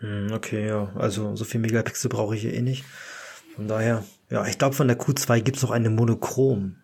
[0.00, 0.90] Hm, okay, ja.
[0.96, 2.84] Also so viel Megapixel brauche ich hier eh nicht.
[3.54, 6.76] Von daher, ja, ich glaube, von der Q2 gibt's noch eine Monochrom.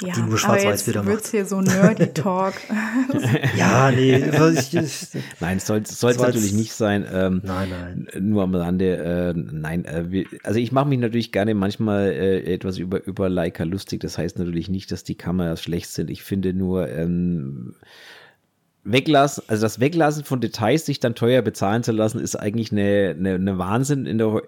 [0.00, 1.26] Ja, die nur schwarz-weiß wieder macht.
[1.26, 2.54] hier so nerdy Talk.
[3.56, 4.14] ja, nee.
[4.56, 5.08] Ich, ich,
[5.40, 7.04] nein, es soll es natürlich nicht sein.
[7.12, 8.08] Ähm, nein, nein.
[8.20, 8.96] Nur am Rande.
[8.96, 13.28] Äh, nein, äh, wir, also ich mache mich natürlich gerne manchmal äh, etwas über über
[13.28, 13.98] Leica lustig.
[13.98, 16.10] Das heißt natürlich nicht, dass die Kameras schlecht sind.
[16.10, 17.74] Ich finde nur ähm,
[18.90, 23.14] Weglassen, also das Weglassen von Details, sich dann teuer bezahlen zu lassen, ist eigentlich eine,
[23.18, 24.42] eine, eine Wahnsinn in der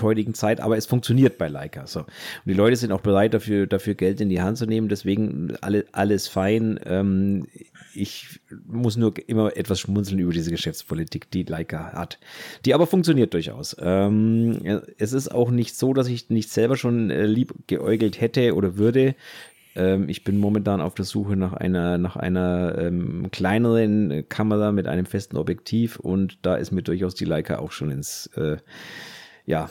[0.00, 1.86] heutigen Zeit, aber es funktioniert bei Leica.
[1.86, 2.00] So.
[2.00, 2.08] Und
[2.46, 5.84] die Leute sind auch bereit, dafür, dafür Geld in die Hand zu nehmen, deswegen alle,
[5.92, 6.78] alles fein.
[6.84, 7.46] Ähm,
[7.94, 12.18] ich muss nur immer etwas schmunzeln über diese Geschäftspolitik, die Leica hat.
[12.64, 13.76] Die aber funktioniert durchaus.
[13.80, 14.60] Ähm,
[14.98, 18.76] es ist auch nicht so, dass ich nicht selber schon äh, lieb geäugelt hätte oder
[18.76, 19.14] würde.
[19.80, 24.86] Ähm, ich bin momentan auf der Suche nach einer, nach einer ähm, kleineren Kamera mit
[24.86, 28.58] einem festen Objektiv und da ist mir durchaus die Leica auch schon ins, äh,
[29.46, 29.70] ja,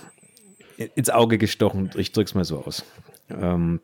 [0.96, 1.92] ins Auge gestochen.
[1.96, 2.84] Ich drück's mal so aus.
[3.30, 3.82] Ähm,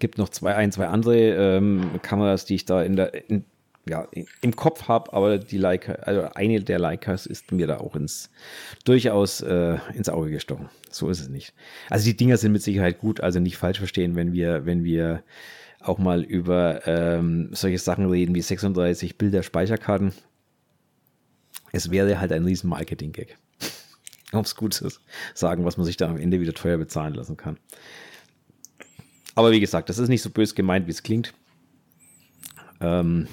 [0.00, 3.44] gibt noch zwei, ein, zwei andere ähm, Kameras, die ich da in der, in,
[3.88, 4.06] ja,
[4.40, 8.30] im Kopf habe, aber die Leica, also eine der Leicas ist mir da auch ins,
[8.84, 10.68] durchaus äh, ins Auge gestochen.
[10.90, 11.52] So ist es nicht.
[11.90, 15.24] Also die Dinger sind mit Sicherheit gut, also nicht falsch verstehen, wenn wir, wenn wir
[15.80, 20.12] auch mal über ähm, solche Sachen reden wie 36 Bilder Speicherkarten.
[21.72, 23.36] Es wäre halt ein riesen Marketing-Gag.
[24.32, 24.88] um es gut zu
[25.34, 27.58] sagen, was man sich da am Ende wieder teuer bezahlen lassen kann.
[29.34, 31.34] Aber wie gesagt, das ist nicht so bös gemeint, wie es klingt.
[32.80, 33.26] Ähm,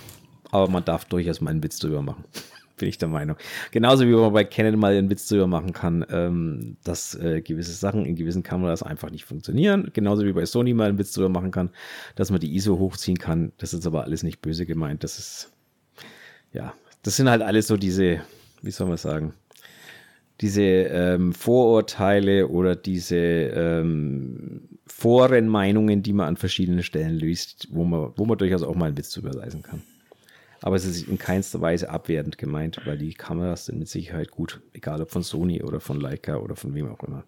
[0.51, 2.23] aber man darf durchaus mal einen Witz drüber machen.
[2.77, 3.35] Bin ich der Meinung.
[3.71, 7.73] Genauso wie man bei Canon mal einen Witz drüber machen kann, ähm, dass äh, gewisse
[7.73, 9.89] Sachen in gewissen Kameras einfach nicht funktionieren.
[9.93, 11.71] Genauso wie bei Sony mal einen Witz drüber machen kann,
[12.15, 13.51] dass man die ISO hochziehen kann.
[13.57, 15.03] Das ist aber alles nicht böse gemeint.
[15.03, 15.51] Das ist,
[16.53, 18.21] ja, das sind halt alles so diese,
[18.61, 19.33] wie soll man sagen,
[20.41, 28.13] diese ähm, Vorurteile oder diese ähm, Forenmeinungen, die man an verschiedenen Stellen löst, wo man,
[28.15, 29.81] wo man durchaus auch mal einen Witz drüber leisten kann.
[30.61, 34.61] Aber es ist in keinster Weise abwertend gemeint, weil die Kameras sind mit Sicherheit gut,
[34.73, 37.23] egal ob von Sony oder von Leica oder von wem auch immer.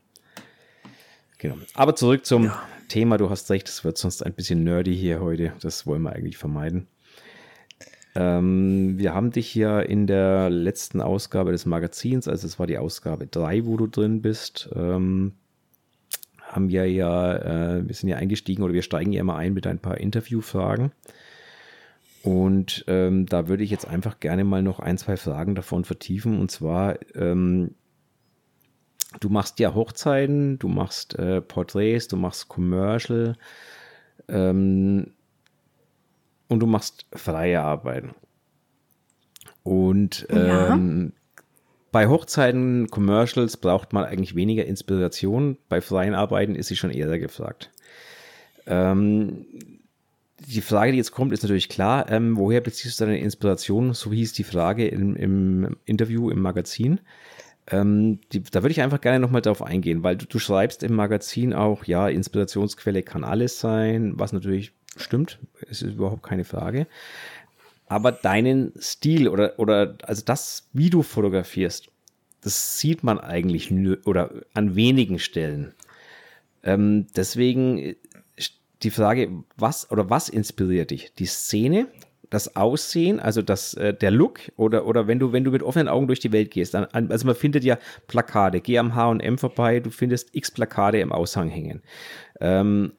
[1.37, 1.55] Genau.
[1.73, 2.61] Aber zurück zum ja.
[2.87, 3.17] Thema.
[3.17, 5.53] Du hast recht, es wird sonst ein bisschen nerdy hier heute.
[5.61, 6.87] Das wollen wir eigentlich vermeiden.
[8.13, 12.77] Ähm, wir haben dich ja in der letzten Ausgabe des Magazins, also es war die
[12.77, 15.33] Ausgabe 3, wo du drin bist, ähm,
[16.41, 19.65] haben wir ja, äh, wir sind ja eingestiegen oder wir steigen ja immer ein mit
[19.65, 20.91] ein paar Interviewfragen.
[22.23, 26.39] Und ähm, da würde ich jetzt einfach gerne mal noch ein, zwei Fragen davon vertiefen.
[26.39, 27.75] Und zwar, ähm,
[29.19, 33.35] du machst ja Hochzeiten, du machst äh, Porträts, du machst Commercial
[34.27, 35.13] ähm,
[36.47, 38.13] und du machst freie Arbeiten.
[39.63, 40.73] Und ja.
[40.73, 41.13] Ähm,
[41.91, 45.57] bei Hochzeiten, Commercials braucht man eigentlich weniger Inspiration.
[45.67, 47.69] Bei freien Arbeiten ist sie schon eher gefragt.
[48.65, 49.45] Ähm,
[50.47, 52.09] die Frage, die jetzt kommt, ist natürlich klar.
[52.09, 53.93] Ähm, woher beziehst du deine Inspiration?
[53.93, 56.99] So hieß die Frage im, im Interview im Magazin.
[57.67, 60.95] Ähm, die, da würde ich einfach gerne nochmal darauf eingehen, weil du, du, schreibst im
[60.95, 66.87] Magazin auch, ja, Inspirationsquelle kann alles sein, was natürlich stimmt, es ist überhaupt keine Frage.
[67.87, 71.89] Aber deinen Stil oder, oder also das, wie du fotografierst,
[72.41, 75.73] das sieht man eigentlich nur oder an wenigen Stellen.
[76.63, 77.95] Ähm, deswegen
[78.83, 81.13] die Frage, was oder was inspiriert dich?
[81.15, 81.87] Die Szene,
[82.29, 85.87] das Aussehen, also das, äh, der Look oder, oder wenn du, wenn du mit offenen
[85.87, 89.79] Augen durch die Welt gehst, dann, also man findet ja Plakate, geh am H&M vorbei,
[89.81, 91.81] du findest x Plakate im Aushang hängen.
[92.39, 92.93] Ähm,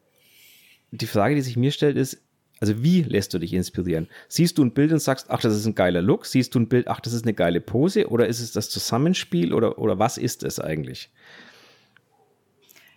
[0.91, 2.21] die Frage, die sich mir stellt, ist,
[2.59, 4.07] also wie lässt du dich inspirieren?
[4.29, 6.25] Siehst du ein Bild und sagst, ach, das ist ein geiler Look?
[6.25, 8.07] Siehst du ein Bild, ach, das ist eine geile Pose?
[8.07, 11.09] Oder ist es das Zusammenspiel oder, oder was ist es eigentlich?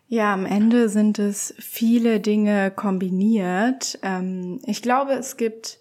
[0.09, 3.99] Ja, am Ende sind es viele Dinge kombiniert.
[4.03, 5.81] Ähm, ich glaube, es gibt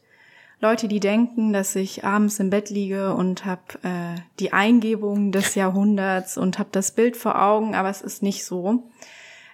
[0.59, 5.53] Leute, die denken, dass ich abends im Bett liege und habe äh, die Eingebung des
[5.53, 8.89] Jahrhunderts und habe das Bild vor Augen, aber es ist nicht so.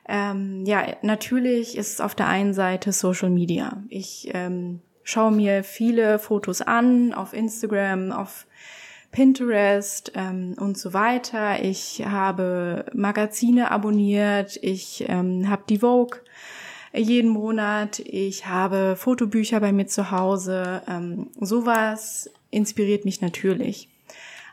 [0.07, 3.83] Ähm, ja, natürlich ist es auf der einen Seite Social Media.
[3.89, 8.47] Ich ähm, schaue mir viele Fotos an auf Instagram, auf
[9.11, 11.63] Pinterest ähm, und so weiter.
[11.63, 16.19] Ich habe Magazine abonniert, ich ähm, habe die Vogue
[16.93, 20.81] jeden Monat, ich habe Fotobücher bei mir zu Hause.
[20.89, 23.87] Ähm, sowas inspiriert mich natürlich.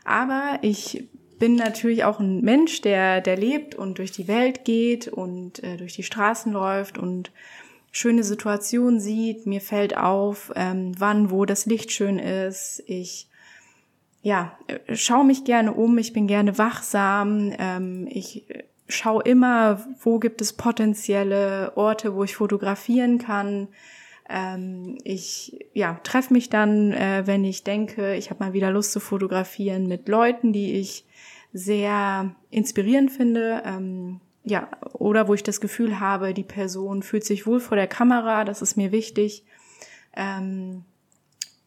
[0.05, 1.05] Aber ich
[1.37, 5.77] bin natürlich auch ein Mensch, der, der lebt und durch die Welt geht und äh,
[5.77, 7.31] durch die Straßen läuft und
[7.91, 9.45] schöne Situationen sieht.
[9.45, 12.83] Mir fällt auf, ähm, wann, wo das Licht schön ist.
[12.87, 13.28] Ich
[14.21, 14.57] ja,
[14.93, 18.45] schaue mich gerne um, ich bin gerne wachsam, ähm, ich
[18.87, 23.69] schaue immer, wo gibt es potenzielle Orte, wo ich fotografieren kann.
[24.27, 28.91] Ähm, ich ja, treffe mich dann, äh, wenn ich denke, ich habe mal wieder Lust
[28.91, 31.05] zu fotografieren mit Leuten, die ich
[31.53, 33.63] sehr inspirierend finde.
[33.65, 37.87] Ähm, ja, oder wo ich das Gefühl habe, die Person fühlt sich wohl vor der
[37.87, 39.43] Kamera, das ist mir wichtig.
[40.15, 40.83] Ähm,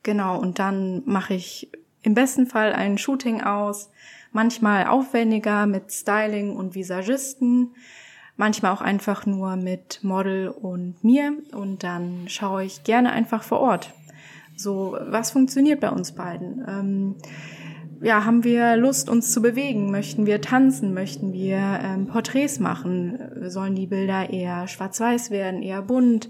[0.03, 1.71] genau, und dann mache ich
[2.03, 3.91] im besten Fall ein Shooting aus,
[4.33, 7.75] manchmal aufwendiger mit Styling und Visagisten,
[8.37, 13.61] manchmal auch einfach nur mit Model und mir und dann schaue ich gerne einfach vor
[13.61, 13.93] Ort.
[14.57, 16.65] So, was funktioniert bei uns beiden?
[16.69, 17.15] Ähm,
[18.03, 19.91] ja, haben wir Lust, uns zu bewegen?
[19.91, 20.93] Möchten wir tanzen?
[20.93, 23.19] Möchten wir ähm, Porträts machen?
[23.49, 26.29] Sollen die Bilder eher schwarz-weiß werden, eher bunt?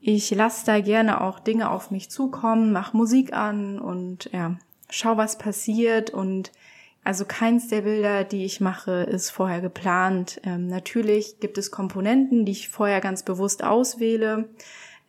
[0.00, 4.56] Ich lasse da gerne auch Dinge auf mich zukommen, mache Musik an und ja,
[4.92, 6.10] schau, was passiert.
[6.10, 6.52] Und
[7.04, 10.40] also keins der Bilder, die ich mache, ist vorher geplant.
[10.44, 14.48] Ähm, natürlich gibt es Komponenten, die ich vorher ganz bewusst auswähle.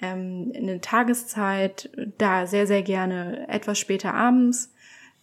[0.02, 4.74] Ähm, eine Tageszeit, da sehr, sehr gerne etwas später abends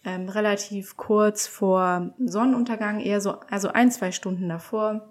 [0.05, 5.09] ähm, relativ kurz vor Sonnenuntergang, eher so, also ein, zwei Stunden davor.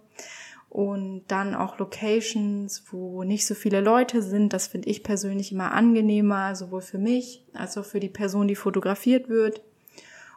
[0.71, 4.53] Und dann auch Locations, wo nicht so viele Leute sind.
[4.53, 8.55] Das finde ich persönlich immer angenehmer, sowohl für mich als auch für die Person, die
[8.55, 9.63] fotografiert wird.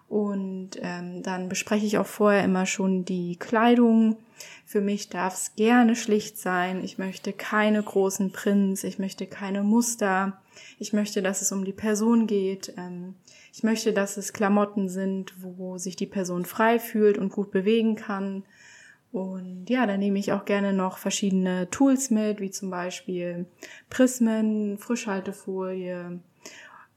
[0.09, 4.17] Und ähm, dann bespreche ich auch vorher immer schon die Kleidung.
[4.65, 6.83] Für mich darf es gerne schlicht sein.
[6.83, 10.39] Ich möchte keine großen Prints, ich möchte keine Muster.
[10.79, 12.73] Ich möchte, dass es um die Person geht.
[12.77, 13.15] Ähm,
[13.53, 17.95] ich möchte, dass es Klamotten sind, wo sich die Person frei fühlt und gut bewegen
[17.95, 18.43] kann.
[19.13, 23.45] Und ja, dann nehme ich auch gerne noch verschiedene Tools mit, wie zum Beispiel
[23.91, 26.19] Prismen, Frischhaltefolie,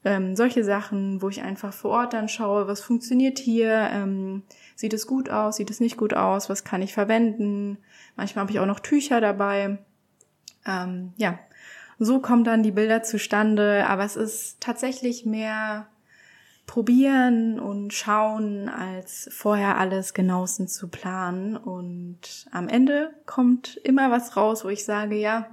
[0.03, 4.45] ähm, solche Sachen, wo ich einfach vor Ort dann schaue, was funktioniert hier, ähm,
[4.77, 7.77] sieht es gut aus, sieht es nicht gut aus, was kann ich verwenden.
[8.17, 9.77] Manchmal habe ich auch noch Tücher dabei.
[10.67, 11.39] Ähm, ja,
[11.99, 15.87] so kommen dann die Bilder zustande, aber es ist tatsächlich mehr
[16.67, 21.57] probieren und schauen, als vorher alles genauestens zu planen.
[21.57, 25.49] Und am Ende kommt immer was raus, wo ich sage, ja,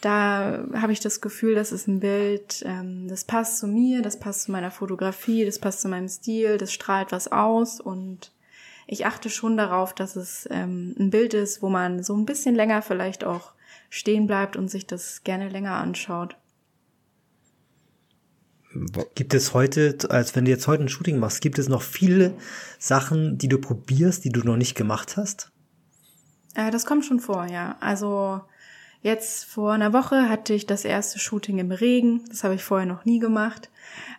[0.00, 4.18] da habe ich das Gefühl, das ist ein Bild, ähm, das passt zu mir, das
[4.18, 8.32] passt zu meiner Fotografie, das passt zu meinem Stil, das strahlt was aus und
[8.86, 12.54] ich achte schon darauf, dass es ähm, ein Bild ist, wo man so ein bisschen
[12.54, 13.52] länger vielleicht auch
[13.90, 16.36] stehen bleibt und sich das gerne länger anschaut.
[19.14, 22.34] Gibt es heute, als wenn du jetzt heute ein Shooting machst, gibt es noch viele
[22.78, 25.52] Sachen, die du probierst, die du noch nicht gemacht hast?
[26.54, 27.76] Äh, das kommt schon vor, ja.
[27.80, 28.40] Also
[29.02, 32.24] jetzt vor einer Woche hatte ich das erste Shooting im Regen.
[32.28, 33.70] Das habe ich vorher noch nie gemacht.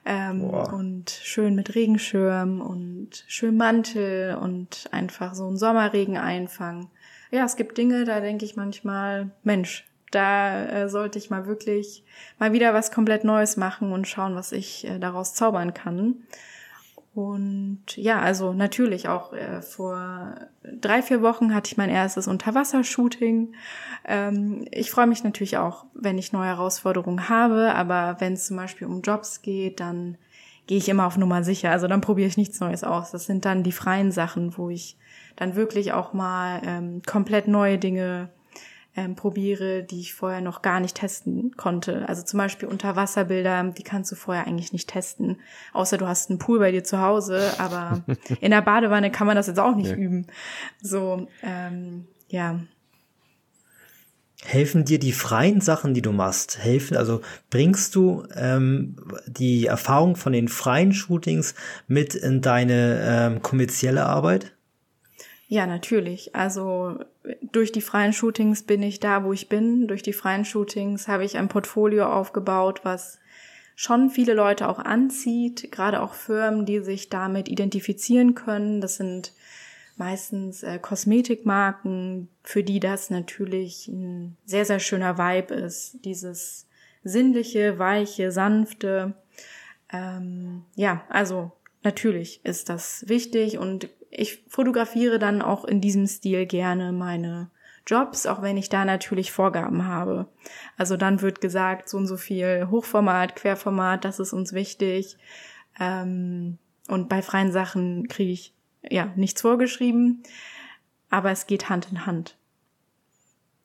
[0.06, 6.90] Ähm, und schön mit Regenschirm und schön Mantel und einfach so einen Sommerregen einfangen.
[7.32, 12.04] Ja, es gibt Dinge, da denke ich manchmal, Mensch, da äh, sollte ich mal wirklich
[12.40, 16.24] mal wieder was komplett Neues machen und schauen, was ich äh, daraus zaubern kann.
[17.18, 20.36] Und ja, also natürlich auch äh, vor
[20.80, 23.56] drei, vier Wochen hatte ich mein erstes Unterwassershooting.
[24.06, 28.58] Ähm, ich freue mich natürlich auch, wenn ich neue Herausforderungen habe, aber wenn es zum
[28.58, 30.20] Beispiel um Jobs geht, dann
[30.68, 31.72] gehe ich immer auf Nummer sicher.
[31.72, 33.10] Also dann probiere ich nichts Neues aus.
[33.10, 34.96] Das sind dann die freien Sachen, wo ich
[35.38, 38.30] dann wirklich auch mal ähm, komplett neue Dinge
[38.98, 42.10] ähm, probiere, die ich vorher noch gar nicht testen konnte.
[42.10, 45.38] Also zum Beispiel Unterwasserbilder, die kannst du vorher eigentlich nicht testen,
[45.72, 48.04] außer du hast einen Pool bei dir zu Hause, aber
[48.42, 49.96] in der Badewanne kann man das jetzt auch nicht ja.
[49.96, 50.26] üben.
[50.82, 52.60] So, ähm, ja.
[54.44, 58.96] Helfen dir die freien Sachen, die du machst, helfen, also bringst du ähm,
[59.28, 61.54] die Erfahrung von den freien Shootings
[61.88, 64.57] mit in deine ähm, kommerzielle Arbeit?
[65.48, 66.36] Ja, natürlich.
[66.36, 67.00] Also
[67.42, 69.88] durch die freien Shootings bin ich da, wo ich bin.
[69.88, 73.20] Durch die freien Shootings habe ich ein Portfolio aufgebaut, was
[73.76, 78.82] schon viele Leute auch anzieht, gerade auch Firmen, die sich damit identifizieren können.
[78.82, 79.34] Das sind
[79.96, 86.04] meistens äh, Kosmetikmarken, für die das natürlich ein sehr, sehr schöner Vibe ist.
[86.04, 86.68] Dieses
[87.04, 89.14] sinnliche, weiche, sanfte.
[89.94, 91.52] Ähm, ja, also
[91.88, 97.50] natürlich ist das wichtig und ich fotografiere dann auch in diesem Stil gerne meine
[97.86, 100.28] Jobs, auch wenn ich da natürlich Vorgaben habe.
[100.76, 105.18] Also dann wird gesagt, so und so viel Hochformat, Querformat, das ist uns wichtig.
[105.80, 106.58] Ähm,
[106.90, 108.54] und bei freien Sachen kriege ich
[108.90, 110.24] ja nichts vorgeschrieben,
[111.10, 112.38] aber es geht Hand in Hand.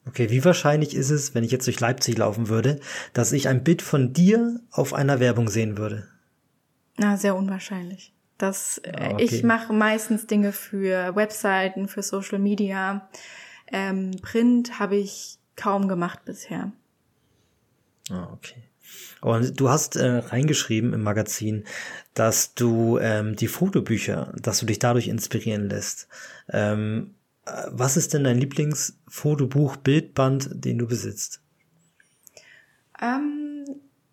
[0.07, 2.79] Okay, wie wahrscheinlich ist es, wenn ich jetzt durch Leipzig laufen würde,
[3.15, 6.12] dass ich ein Bild von dir auf einer Werbung sehen würde?
[6.97, 8.13] Na, sehr unwahrscheinlich.
[8.39, 9.25] Das, äh, ah, okay.
[9.25, 13.09] Ich mache meistens Dinge für Webseiten, für Social Media.
[13.71, 16.73] Ähm, Print habe ich kaum gemacht bisher.
[18.11, 18.63] Ah, okay.
[19.21, 21.65] Und du hast äh, reingeschrieben im Magazin,
[22.15, 26.09] dass du ähm, die Fotobücher, dass du dich dadurch inspirieren lässt.
[26.49, 27.15] Ähm,
[27.47, 31.41] äh, was ist denn dein Lieblingsfotobuch, Bildband, den du besitzt?
[33.01, 33.52] Ähm,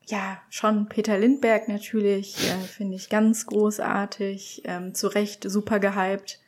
[0.10, 6.40] ja, schon Peter Lindberg natürlich, äh, finde ich ganz großartig, ähm, zu Recht super gehypt.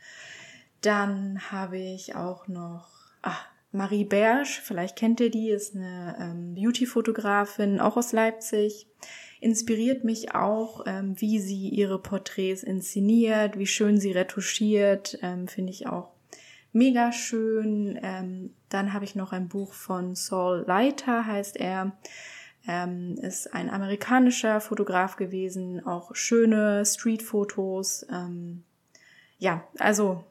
[0.82, 2.90] Dann habe ich auch noch
[3.22, 3.38] ah,
[3.72, 8.88] Marie Bersch, vielleicht kennt ihr die, ist eine ähm, Beauty-Fotografin, auch aus Leipzig.
[9.40, 15.72] Inspiriert mich auch, ähm, wie sie ihre Porträts inszeniert, wie schön sie retuschiert, ähm, finde
[15.72, 16.10] ich auch
[16.74, 18.00] mega schön.
[18.02, 21.92] Ähm, dann habe ich noch ein Buch von Saul Leiter, heißt er.
[22.68, 28.06] Ähm, ist ein amerikanischer Fotograf gewesen, auch schöne Streetfotos.
[28.12, 28.64] Ähm,
[29.40, 30.24] ja, also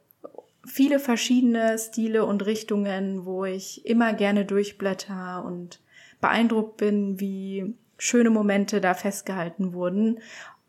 [0.64, 5.80] viele verschiedene Stile und Richtungen, wo ich immer gerne durchblätter und
[6.20, 10.20] beeindruckt bin, wie schöne Momente da festgehalten wurden.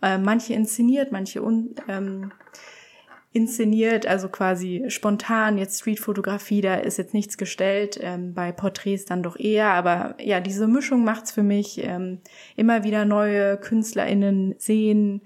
[0.02, 2.32] Äh, manche inszeniert, manche un, ähm,
[3.34, 5.58] inszeniert, also quasi spontan.
[5.58, 9.70] Jetzt Streetfotografie, da ist jetzt nichts gestellt, ähm, bei Porträts dann doch eher.
[9.70, 11.84] Aber ja, diese Mischung macht's für mich.
[11.84, 12.20] Ähm,
[12.56, 15.22] immer wieder neue KünstlerInnen sehen,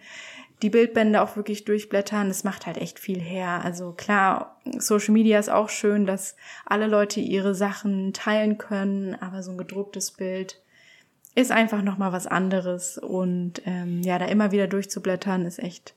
[0.61, 3.61] die Bildbände auch wirklich durchblättern, das macht halt echt viel her.
[3.63, 6.35] Also klar, Social Media ist auch schön, dass
[6.65, 10.61] alle Leute ihre Sachen teilen können, aber so ein gedrucktes Bild
[11.35, 12.97] ist einfach nochmal was anderes.
[12.97, 15.93] Und ähm, ja, da immer wieder durchzublättern ist echt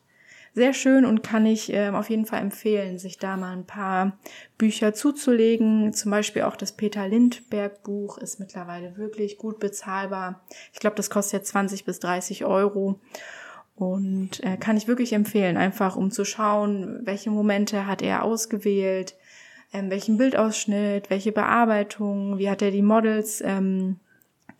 [0.58, 4.18] sehr schön und kann ich ähm, auf jeden Fall empfehlen, sich da mal ein paar
[4.58, 5.92] Bücher zuzulegen.
[5.92, 10.44] Zum Beispiel auch das Peter Lindberg Buch ist mittlerweile wirklich gut bezahlbar.
[10.72, 13.00] Ich glaube, das kostet jetzt 20 bis 30 Euro.
[13.76, 19.14] Und äh, kann ich wirklich empfehlen, einfach um zu schauen, welche Momente hat er ausgewählt,
[19.72, 24.00] ähm, welchen Bildausschnitt, welche Bearbeitung, wie hat er die Models ähm,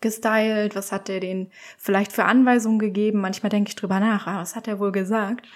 [0.01, 3.21] gestylt, was hat er denen vielleicht für Anweisungen gegeben.
[3.21, 5.47] Manchmal denke ich drüber nach, ah, was hat er wohl gesagt.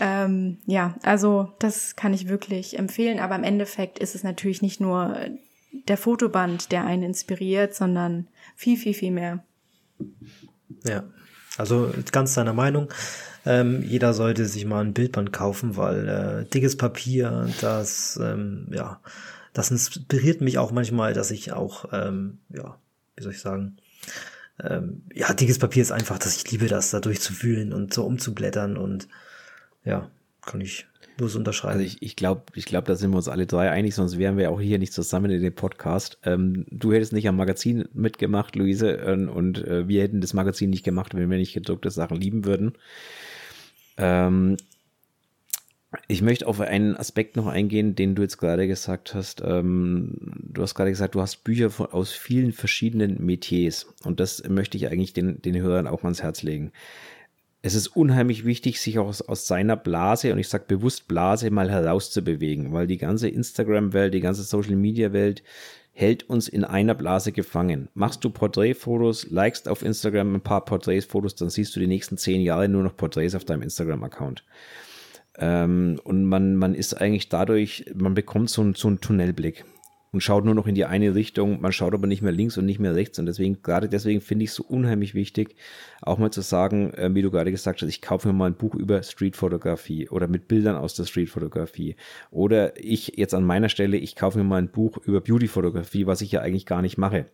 [0.00, 4.80] Ähm, ja, also das kann ich wirklich empfehlen, aber im Endeffekt ist es natürlich nicht
[4.80, 5.16] nur
[5.88, 9.44] der Fotoband, der einen inspiriert, sondern viel, viel, viel mehr.
[10.84, 11.04] Ja,
[11.58, 12.88] also ganz deiner Meinung.
[13.44, 19.00] Ähm, jeder sollte sich mal ein Bildband kaufen, weil äh, dickes Papier, das ähm, ja,
[19.52, 22.76] das inspiriert mich auch manchmal, dass ich auch ähm, ja,
[23.16, 23.76] wie soll ich sagen,
[24.62, 28.76] ähm, ja, dickes Papier ist einfach, dass ich liebe das, da durchzufühlen und so umzublättern
[28.76, 29.08] und
[29.84, 30.10] ja,
[30.42, 30.86] kann ich
[31.16, 31.80] bloß unterschreiben.
[31.80, 34.36] Also ich, ich glaube, ich glaube, da sind wir uns alle drei einig, sonst wären
[34.36, 36.18] wir auch hier nicht zusammen in dem Podcast.
[36.24, 40.70] Ähm, du hättest nicht am Magazin mitgemacht, Luise, ähm, und äh, wir hätten das Magazin
[40.70, 42.74] nicht gemacht, wenn wir nicht gedruckte Sachen lieben würden.
[43.96, 44.56] Ähm,
[46.08, 49.42] ich möchte auf einen Aspekt noch eingehen, den du jetzt gerade gesagt hast.
[49.44, 53.86] Ähm, du hast gerade gesagt, du hast Bücher aus vielen verschiedenen Metiers.
[54.04, 56.72] Und das möchte ich eigentlich den, den Hörern auch ans Herz legen
[57.66, 61.50] es ist unheimlich wichtig, sich auch aus, aus seiner Blase, und ich sage bewusst Blase,
[61.50, 65.42] mal herauszubewegen, weil die ganze Instagram-Welt, die ganze Social-Media-Welt
[65.92, 67.88] hält uns in einer Blase gefangen.
[67.94, 72.40] Machst du Porträtfotos, likest auf Instagram ein paar Porträtfotos, dann siehst du die nächsten zehn
[72.40, 74.44] Jahre nur noch Porträts auf deinem Instagram-Account.
[75.38, 79.64] Ähm, und man, man ist eigentlich dadurch, man bekommt so, so einen Tunnelblick
[80.16, 81.60] und schaut nur noch in die eine Richtung.
[81.60, 83.18] Man schaut aber nicht mehr links und nicht mehr rechts.
[83.18, 85.56] Und deswegen, gerade deswegen finde ich es so unheimlich wichtig,
[86.00, 88.56] auch mal zu sagen, äh, wie du gerade gesagt hast, ich kaufe mir mal ein
[88.56, 91.96] Buch über Streetfotografie oder mit Bildern aus der Streetfotografie.
[92.30, 96.22] Oder ich jetzt an meiner Stelle, ich kaufe mir mal ein Buch über Beautyfotografie, was
[96.22, 97.26] ich ja eigentlich gar nicht mache.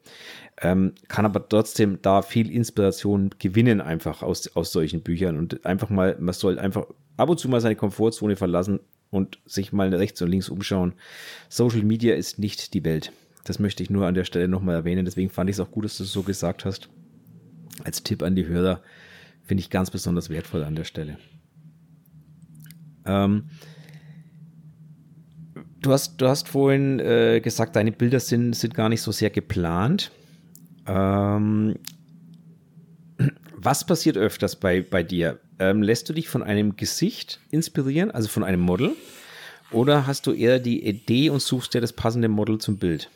[0.61, 5.89] Ähm, kann aber trotzdem da viel Inspiration gewinnen einfach aus, aus solchen Büchern und einfach
[5.89, 6.87] mal, man soll einfach
[7.17, 8.81] ab und zu mal seine Komfortzone verlassen,
[9.13, 10.95] und sich mal rechts und links umschauen.
[11.49, 13.13] Social Media ist nicht die Welt.
[13.45, 15.05] Das möchte ich nur an der Stelle nochmal erwähnen.
[15.05, 16.89] Deswegen fand ich es auch gut, dass du es so gesagt hast.
[17.85, 18.81] Als Tipp an die Hörer
[19.43, 21.19] finde ich ganz besonders wertvoll an der Stelle.
[23.05, 23.51] Ähm,
[25.81, 29.31] du, hast, du hast vorhin äh, gesagt, deine Bilder sind, sind gar nicht so sehr
[29.31, 30.11] geplant.
[30.87, 31.77] Ähm,
[33.57, 35.39] was passiert öfters bei, bei dir?
[35.63, 38.97] Ähm, lässt du dich von einem Gesicht inspirieren, also von einem Model?
[39.71, 43.11] Oder hast du eher die Idee und suchst dir das passende Model zum Bild?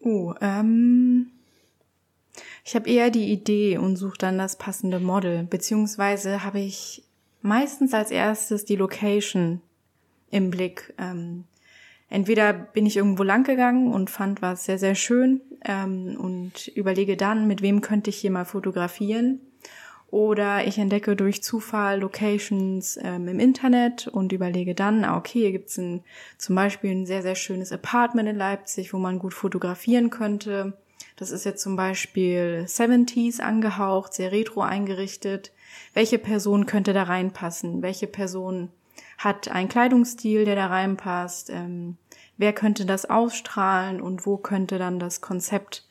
[0.00, 1.26] Oh, ähm,
[2.64, 7.02] ich habe eher die Idee und suche dann das passende Model, beziehungsweise habe ich
[7.42, 9.60] meistens als erstes die Location
[10.30, 10.94] im Blick.
[10.96, 11.44] Ähm,
[12.08, 17.16] entweder bin ich irgendwo lang gegangen und fand was sehr, sehr schön ähm, und überlege
[17.16, 19.40] dann, mit wem könnte ich hier mal fotografieren.
[20.14, 25.50] Oder ich entdecke durch Zufall Locations ähm, im Internet und überlege dann, ah, okay, hier
[25.50, 26.04] gibt's ein,
[26.38, 30.78] zum Beispiel ein sehr, sehr schönes Apartment in Leipzig, wo man gut fotografieren könnte.
[31.16, 35.50] Das ist jetzt zum Beispiel 70s angehaucht, sehr retro eingerichtet.
[35.94, 37.82] Welche Person könnte da reinpassen?
[37.82, 38.70] Welche Person
[39.18, 41.50] hat einen Kleidungsstil, der da reinpasst?
[41.50, 41.96] Ähm,
[42.36, 45.86] wer könnte das ausstrahlen und wo könnte dann das Konzept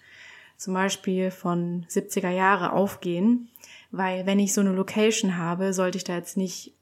[0.57, 3.49] zum Beispiel von 70er Jahre aufgehen,
[3.91, 6.73] weil wenn ich so eine Location habe, sollte ich da jetzt nicht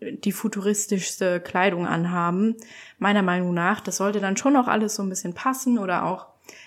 [0.00, 2.56] die futuristischste Kleidung anhaben.
[2.98, 6.26] Meiner Meinung nach, das sollte dann schon auch alles so ein bisschen passen oder auch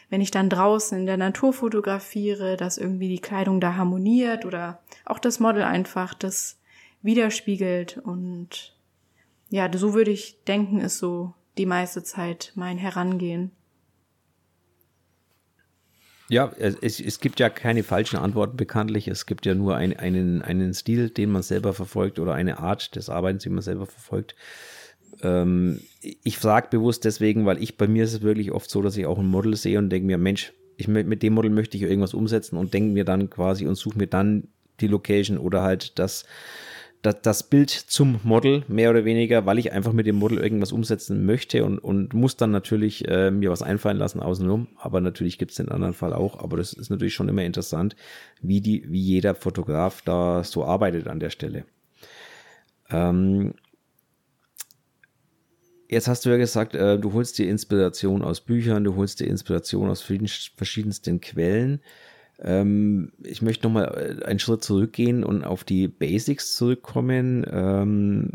[0.10, 4.80] wenn ich dann draußen in der Natur fotografiere, dass irgendwie die Kleidung da harmoniert oder
[5.06, 6.58] auch das Model einfach das
[7.02, 8.76] widerspiegelt und
[9.50, 13.52] ja, so würde ich denken, ist so die meiste Zeit mein Herangehen.
[16.30, 19.10] Ja, es, es gibt ja keine falschen Antworten bekanntlich.
[19.10, 22.96] Es gibt ja nur ein, einen, einen Stil, den man selber verfolgt oder eine Art
[22.96, 24.38] des Arbeitens, die man selber verfolgt.
[25.22, 28.96] Ähm, ich frage bewusst deswegen, weil ich bei mir ist es wirklich oft so, dass
[28.96, 31.84] ich auch ein Model sehe und denke mir, Mensch, ich, mit dem Model möchte ich
[31.84, 34.48] irgendwas umsetzen und denke mir dann quasi und suche mir dann
[34.80, 36.24] die Location oder halt das,
[37.02, 41.26] das, Bild zum Model, mehr oder weniger, weil ich einfach mit dem Model irgendwas umsetzen
[41.26, 44.68] möchte und, und muss dann natürlich äh, mir was einfallen lassen außenrum.
[44.78, 46.40] Aber natürlich gibt es den anderen Fall auch.
[46.40, 47.96] Aber das ist natürlich schon immer interessant,
[48.42, 51.66] wie, die, wie jeder Fotograf da so arbeitet an der Stelle.
[52.90, 53.54] Ähm,
[55.92, 59.28] Jetzt hast du ja gesagt, äh, du holst dir Inspiration aus Büchern, du holst dir
[59.28, 61.82] Inspiration aus verschiedensten Quellen.
[62.44, 67.46] Ähm, ich möchte nochmal äh, einen Schritt zurückgehen und auf die Basics zurückkommen.
[67.52, 68.32] Ähm,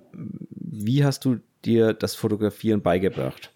[0.51, 3.53] wie hast du dir das Fotografieren beigebracht?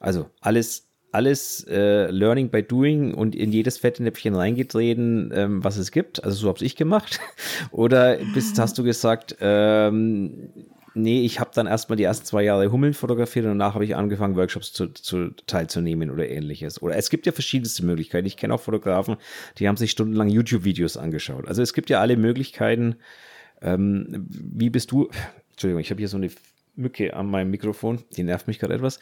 [0.00, 5.90] Also alles alles äh, Learning by Doing und in jedes Fettnäpfchen reingetreten, ähm, was es
[5.90, 6.22] gibt.
[6.22, 7.20] Also so habe ich gemacht.
[7.70, 10.50] Oder bist, hast du gesagt, ähm,
[10.96, 13.94] nee, ich habe dann erstmal die ersten zwei Jahre Hummeln fotografiert und danach habe ich
[13.94, 16.82] angefangen, Workshops zu, zu, teilzunehmen oder ähnliches.
[16.82, 18.26] Oder es gibt ja verschiedenste Möglichkeiten.
[18.26, 19.16] Ich kenne auch Fotografen,
[19.58, 21.46] die haben sich stundenlang YouTube-Videos angeschaut.
[21.46, 22.96] Also es gibt ja alle Möglichkeiten.
[23.62, 25.08] Ähm, wie bist du,
[25.52, 26.30] Entschuldigung, ich habe hier so eine
[26.76, 29.00] Mücke an meinem Mikrofon, die nervt mich gerade etwas.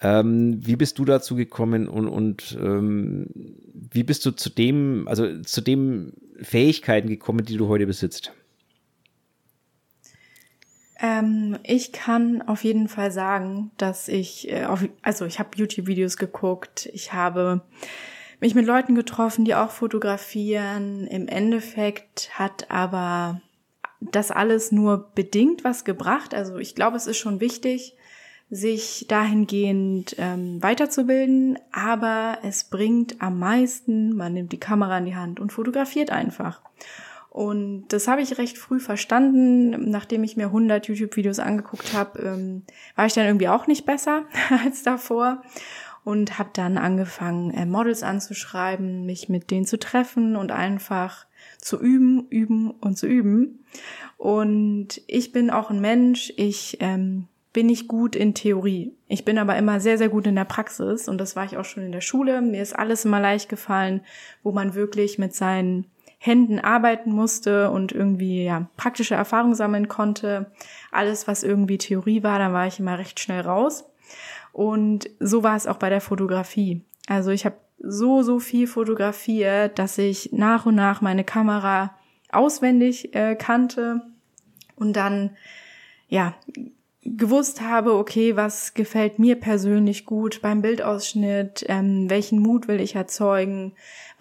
[0.00, 3.26] Ähm, wie bist du dazu gekommen und, und ähm,
[3.90, 8.32] wie bist du zu dem, also zu den Fähigkeiten gekommen, die du heute besitzt?
[11.02, 16.16] Ähm, ich kann auf jeden Fall sagen, dass ich, äh, auf, also ich habe YouTube-Videos
[16.16, 17.62] geguckt, ich habe
[18.40, 21.06] mich mit Leuten getroffen, die auch fotografieren.
[21.08, 23.40] Im Endeffekt hat aber
[24.00, 26.34] das alles nur bedingt was gebracht.
[26.34, 27.96] Also ich glaube, es ist schon wichtig,
[28.48, 35.16] sich dahingehend ähm, weiterzubilden, aber es bringt am meisten, man nimmt die Kamera in die
[35.16, 36.60] Hand und fotografiert einfach.
[37.32, 39.90] Und das habe ich recht früh verstanden.
[39.90, 42.62] Nachdem ich mir 100 YouTube-Videos angeguckt habe, ähm,
[42.94, 44.24] war ich dann irgendwie auch nicht besser
[44.62, 45.42] als davor
[46.04, 51.24] und habe dann angefangen, äh, Models anzuschreiben, mich mit denen zu treffen und einfach
[51.56, 53.64] zu üben, üben und zu üben.
[54.18, 58.92] Und ich bin auch ein Mensch, ich ähm, bin nicht gut in Theorie.
[59.08, 61.64] Ich bin aber immer sehr, sehr gut in der Praxis und das war ich auch
[61.64, 62.42] schon in der Schule.
[62.42, 64.02] Mir ist alles immer leicht gefallen,
[64.42, 65.86] wo man wirklich mit seinen
[66.24, 70.52] Händen arbeiten musste und irgendwie ja praktische Erfahrung sammeln konnte.
[70.92, 73.84] Alles, was irgendwie Theorie war, da war ich immer recht schnell raus.
[74.52, 76.84] Und so war es auch bei der Fotografie.
[77.08, 81.96] Also ich habe so, so viel fotografiert, dass ich nach und nach meine Kamera
[82.30, 84.02] auswendig äh, kannte
[84.76, 85.30] und dann
[86.06, 86.36] ja
[87.04, 92.94] gewusst habe, okay, was gefällt mir persönlich gut beim Bildausschnitt, ähm, welchen Mut will ich
[92.94, 93.72] erzeugen,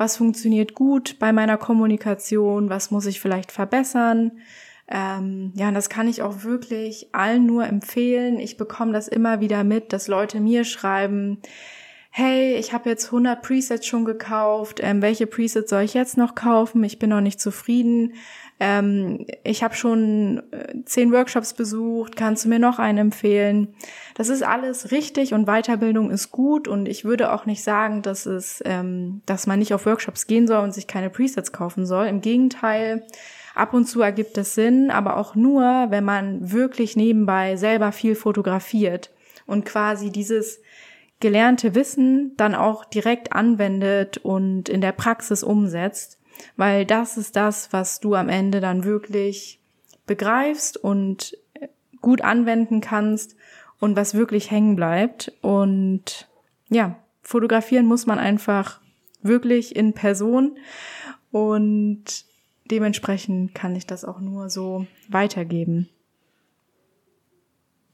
[0.01, 4.31] was funktioniert gut bei meiner Kommunikation, was muss ich vielleicht verbessern.
[4.87, 8.39] Ähm, ja, und das kann ich auch wirklich allen nur empfehlen.
[8.39, 11.37] Ich bekomme das immer wieder mit, dass Leute mir schreiben,
[12.13, 16.35] hey, ich habe jetzt 100 Presets schon gekauft, ähm, welche Presets soll ich jetzt noch
[16.35, 16.83] kaufen?
[16.83, 18.15] Ich bin noch nicht zufrieden.
[18.59, 23.73] Ähm, ich habe schon äh, zehn Workshops besucht, kannst du mir noch einen empfehlen?
[24.13, 28.25] Das ist alles richtig und Weiterbildung ist gut und ich würde auch nicht sagen, dass
[28.25, 32.07] es, ähm, dass man nicht auf Workshops gehen soll und sich keine Presets kaufen soll.
[32.07, 33.07] Im Gegenteil,
[33.55, 38.15] ab und zu ergibt es Sinn, aber auch nur, wenn man wirklich nebenbei selber viel
[38.15, 39.11] fotografiert
[39.47, 40.59] und quasi dieses
[41.21, 46.21] gelernte Wissen dann auch direkt anwendet und in der Praxis umsetzt
[46.55, 49.59] weil das ist das, was du am Ende dann wirklich
[50.05, 51.37] begreifst und
[52.01, 53.35] gut anwenden kannst
[53.79, 55.31] und was wirklich hängen bleibt.
[55.41, 56.27] Und
[56.69, 58.81] ja, fotografieren muss man einfach
[59.21, 60.57] wirklich in Person
[61.31, 62.25] und
[62.65, 65.89] dementsprechend kann ich das auch nur so weitergeben.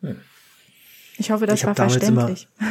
[0.01, 0.21] Hm.
[1.17, 2.47] Ich hoffe, das ich war verständlich.
[2.59, 2.69] Immer,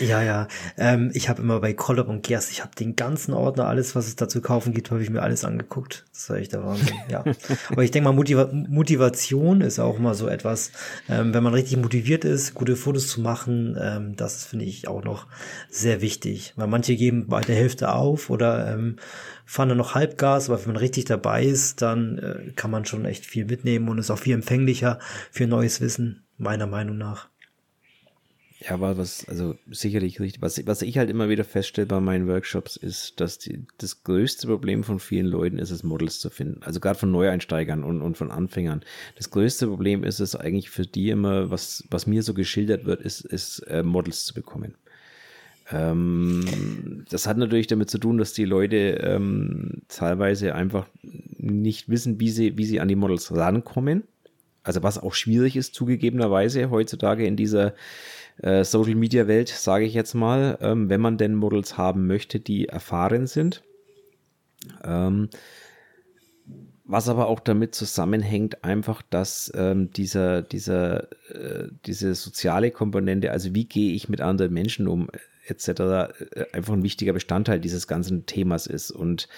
[0.00, 0.48] ja, ja.
[0.78, 4.06] Ähm, ich habe immer bei Collab und Gerst, ich habe den ganzen Ordner, alles, was
[4.06, 6.06] es da zu kaufen gibt, habe ich mir alles angeguckt.
[6.12, 6.96] Das war echt der Wahnsinn.
[7.10, 7.22] ja.
[7.70, 10.72] Aber ich denke mal, Motiva Motivation ist auch immer so etwas,
[11.08, 15.04] ähm, wenn man richtig motiviert ist, gute Fotos zu machen, ähm, das finde ich auch
[15.04, 15.26] noch
[15.68, 16.54] sehr wichtig.
[16.56, 18.96] Weil manche geben bei der Hälfte auf oder ähm,
[19.44, 23.04] fahren dann noch Halbgas, aber wenn man richtig dabei ist, dann äh, kann man schon
[23.04, 24.98] echt viel mitnehmen und ist auch viel empfänglicher
[25.30, 27.28] für neues Wissen, meiner Meinung nach.
[28.60, 30.40] Ja, aber was, also sicherlich richtig.
[30.40, 34.46] Was, was ich halt immer wieder feststelle bei meinen Workshops ist, dass die, das größte
[34.46, 36.62] Problem von vielen Leuten ist es, Models zu finden.
[36.62, 38.80] Also gerade von Neueinsteigern und, und von Anfängern.
[39.16, 43.02] Das größte Problem ist es eigentlich für die immer, was, was mir so geschildert wird,
[43.02, 44.74] ist, ist äh, Models zu bekommen.
[45.70, 52.20] Ähm, das hat natürlich damit zu tun, dass die Leute ähm, teilweise einfach nicht wissen,
[52.20, 54.04] wie sie, wie sie an die Models rankommen.
[54.62, 57.74] Also was auch schwierig ist, zugegebenerweise heutzutage in dieser
[58.42, 62.40] äh, Social Media Welt, sage ich jetzt mal, ähm, wenn man denn Models haben möchte,
[62.40, 63.62] die erfahren sind.
[64.84, 65.28] Ähm,
[66.88, 73.54] was aber auch damit zusammenhängt, einfach, dass ähm, dieser, dieser, äh, diese soziale Komponente, also
[73.54, 75.08] wie gehe ich mit anderen Menschen um,
[75.46, 76.06] etc., äh,
[76.52, 78.92] einfach ein wichtiger Bestandteil dieses ganzen Themas ist.
[78.92, 79.28] Und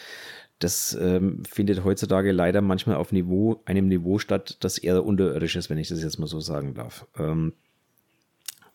[0.59, 5.70] das ähm, findet heutzutage leider manchmal auf Niveau, einem Niveau statt, das eher unterirdisch ist,
[5.70, 7.07] wenn ich das jetzt mal so sagen darf.
[7.16, 7.55] Ähm,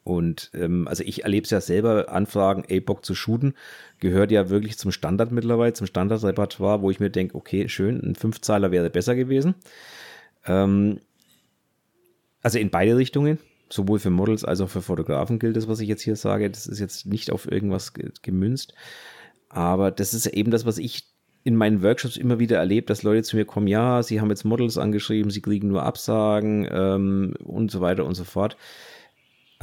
[0.04, 3.54] und ähm, also ich erlebe es ja selber, Anfragen, ey, Bock zu shooten,
[4.00, 8.16] gehört ja wirklich zum Standard mittlerweile, zum Standardrepertoire, wo ich mir denke, okay, schön, ein
[8.16, 9.56] Fünfzahler wäre besser gewesen.
[10.46, 11.00] Ähm,
[12.42, 13.40] also in beide Richtungen,
[13.70, 16.50] sowohl für Models als auch für Fotografen gilt das, was ich jetzt hier sage.
[16.50, 18.74] Das ist jetzt nicht auf irgendwas gemünzt.
[19.48, 21.08] Aber das ist eben das, was ich
[21.46, 24.46] in meinen Workshops immer wieder erlebt, dass Leute zu mir kommen, ja, sie haben jetzt
[24.46, 28.58] Models angeschrieben, sie kriegen nur Absagen ähm, und so weiter und so fort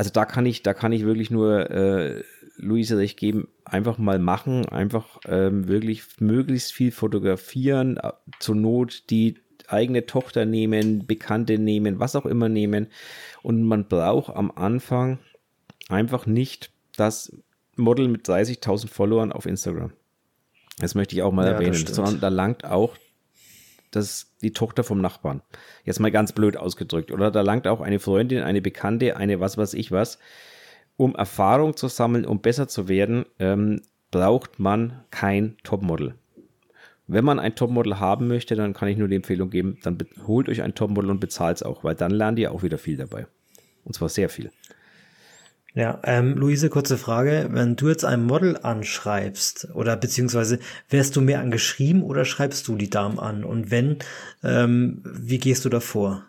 [0.01, 2.25] also da kann ich, da kann ich wirklich nur äh,
[2.57, 9.11] Luise recht geben, einfach mal machen, einfach ähm, wirklich möglichst viel fotografieren, äh, zur Not
[9.11, 9.37] die
[9.69, 12.87] eigene Tochter nehmen, Bekannte nehmen, was auch immer nehmen.
[13.43, 15.19] Und man braucht am Anfang
[15.91, 17.37] einfach nicht das
[17.77, 19.93] Model mit 30.000 Followern auf Instagram.
[20.79, 22.97] Das möchte ich auch mal ja, erwähnen, sondern da langt auch
[23.91, 25.43] das die Tochter vom Nachbarn.
[25.85, 27.11] Jetzt mal ganz blöd ausgedrückt.
[27.11, 30.19] Oder da langt auch eine Freundin, eine Bekannte, eine was weiß ich was.
[30.97, 36.15] Um Erfahrung zu sammeln, um besser zu werden, ähm, braucht man kein Topmodel.
[37.07, 40.49] Wenn man ein Topmodel haben möchte, dann kann ich nur die Empfehlung geben, dann holt
[40.49, 43.27] euch ein Topmodel und bezahlt es auch, weil dann lernt ihr auch wieder viel dabei.
[43.85, 44.53] Und zwar sehr viel.
[45.73, 47.49] Ja, ähm, Luise, kurze Frage.
[47.53, 50.59] Wenn du jetzt ein Model anschreibst oder beziehungsweise
[50.89, 53.45] wärst du mehr angeschrieben oder schreibst du die Damen an?
[53.45, 53.99] Und wenn,
[54.43, 56.25] ähm, wie gehst du davor?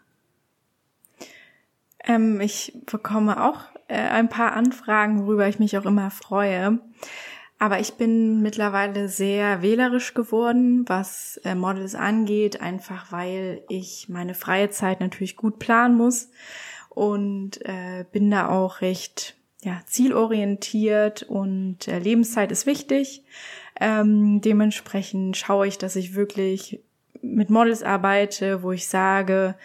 [2.03, 6.79] Ähm, ich bekomme auch äh, ein paar Anfragen, worüber ich mich auch immer freue.
[7.57, 14.35] Aber ich bin mittlerweile sehr wählerisch geworden, was äh, Models angeht, einfach weil ich meine
[14.35, 16.29] freie Zeit natürlich gut planen muss
[16.93, 23.23] und äh, bin da auch recht ja, zielorientiert und äh, Lebenszeit ist wichtig.
[23.79, 26.81] Ähm, dementsprechend schaue ich, dass ich wirklich
[27.21, 29.55] mit Models arbeite, wo ich sage,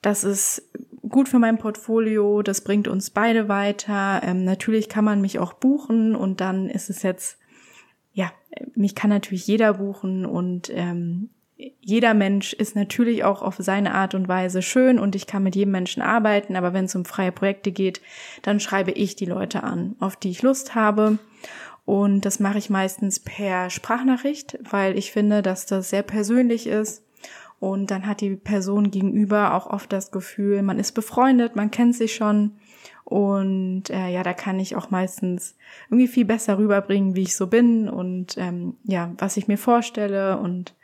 [0.00, 0.70] das ist
[1.08, 4.22] gut für mein Portfolio, das bringt uns beide weiter.
[4.24, 7.38] Ähm, natürlich kann man mich auch buchen und dann ist es jetzt,
[8.12, 8.32] ja,
[8.74, 11.30] mich kann natürlich jeder buchen und ähm,
[11.80, 15.56] jeder Mensch ist natürlich auch auf seine Art und Weise schön und ich kann mit
[15.56, 18.02] jedem Menschen arbeiten, aber wenn es um freie Projekte geht,
[18.42, 21.18] dann schreibe ich die Leute an, auf die ich Lust habe.
[21.86, 27.04] Und das mache ich meistens per Sprachnachricht, weil ich finde, dass das sehr persönlich ist.
[27.58, 31.94] Und dann hat die Person gegenüber auch oft das Gefühl, man ist befreundet, man kennt
[31.94, 32.52] sich schon.
[33.04, 35.56] Und äh, ja, da kann ich auch meistens
[35.88, 40.38] irgendwie viel besser rüberbringen, wie ich so bin und ähm, ja, was ich mir vorstelle
[40.38, 40.74] und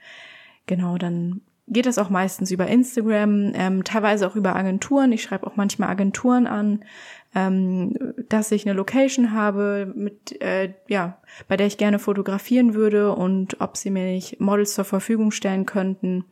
[0.66, 5.12] Genau, dann geht das auch meistens über Instagram, ähm, teilweise auch über Agenturen.
[5.12, 6.84] Ich schreibe auch manchmal Agenturen an,
[7.34, 7.96] ähm,
[8.28, 13.60] dass ich eine Location habe, mit äh, ja, bei der ich gerne fotografieren würde und
[13.60, 16.24] ob sie mir nicht Models zur Verfügung stellen könnten.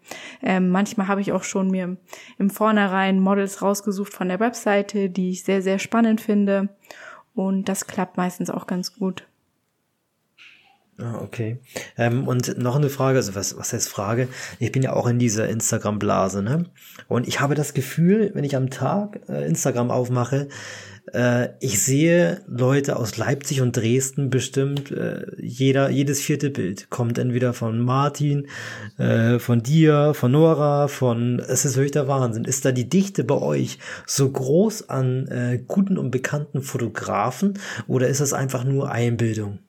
[0.43, 1.97] Ähm, manchmal habe ich auch schon mir
[2.39, 6.69] im Vornherein Models rausgesucht von der Webseite, die ich sehr, sehr spannend finde.
[7.35, 9.27] Und das klappt meistens auch ganz gut.
[11.01, 11.59] Ah, okay.
[11.97, 14.29] Ähm, und noch eine Frage, also was, was heißt Frage?
[14.59, 16.67] Ich bin ja auch in dieser Instagram-Blase, ne?
[17.09, 20.49] Und ich habe das Gefühl, wenn ich am Tag äh, Instagram aufmache,
[21.15, 27.17] äh, ich sehe Leute aus Leipzig und Dresden bestimmt, äh, jeder, jedes vierte Bild kommt
[27.17, 28.49] entweder von Martin,
[28.99, 32.45] äh, von dir, von Nora, von, es ist wirklich der Wahnsinn.
[32.45, 38.09] Ist da die Dichte bei euch so groß an äh, guten und bekannten Fotografen oder
[38.09, 39.61] ist das einfach nur Einbildung?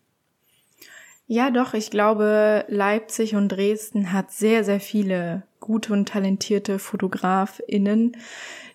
[1.32, 8.18] Ja, doch, ich glaube, Leipzig und Dresden hat sehr, sehr viele gute und talentierte FotografInnen.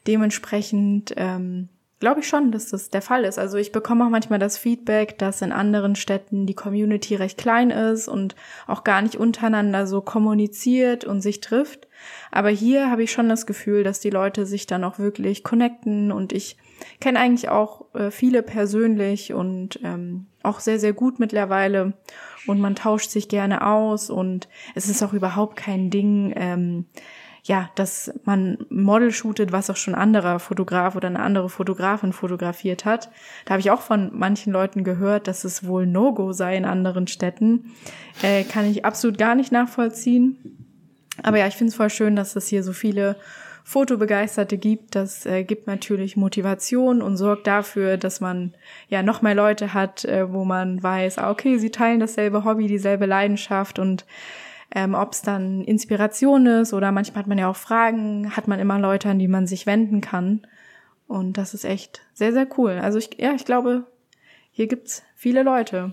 [0.06, 1.68] Dementsprechend ähm,
[2.00, 3.38] glaube ich schon, dass das der Fall ist.
[3.38, 7.68] Also ich bekomme auch manchmal das Feedback, dass in anderen Städten die Community recht klein
[7.68, 8.34] ist und
[8.66, 11.88] auch gar nicht untereinander so kommuniziert und sich trifft.
[12.30, 16.10] Aber hier habe ich schon das Gefühl, dass die Leute sich dann auch wirklich connecten
[16.10, 16.56] und ich
[17.00, 21.92] kenne eigentlich auch äh, viele persönlich und ähm, auch sehr, sehr gut mittlerweile
[22.46, 26.86] und man tauscht sich gerne aus und es ist auch überhaupt kein Ding, ähm,
[27.46, 32.84] ja, dass man Model shootet, was auch schon anderer Fotograf oder eine andere Fotografin fotografiert
[32.84, 33.08] hat.
[33.44, 37.06] Da habe ich auch von manchen Leuten gehört, dass es wohl No-Go sei in anderen
[37.06, 37.72] Städten.
[38.22, 40.66] Äh, kann ich absolut gar nicht nachvollziehen.
[41.22, 43.16] Aber ja, ich finde es voll schön, dass es hier so viele
[43.68, 44.94] Fotobegeisterte gibt.
[44.94, 48.54] Das äh, gibt natürlich Motivation und sorgt dafür, dass man
[48.88, 52.68] ja noch mehr Leute hat, äh, wo man weiß, ah, okay, sie teilen dasselbe Hobby,
[52.68, 54.06] dieselbe Leidenschaft und
[54.72, 58.60] ähm, ob es dann Inspiration ist oder manchmal hat man ja auch Fragen, hat man
[58.60, 60.46] immer Leute, an die man sich wenden kann.
[61.08, 62.78] Und das ist echt sehr, sehr cool.
[62.80, 63.84] Also ich, ja, ich glaube,
[64.52, 65.92] hier gibt's viele Leute.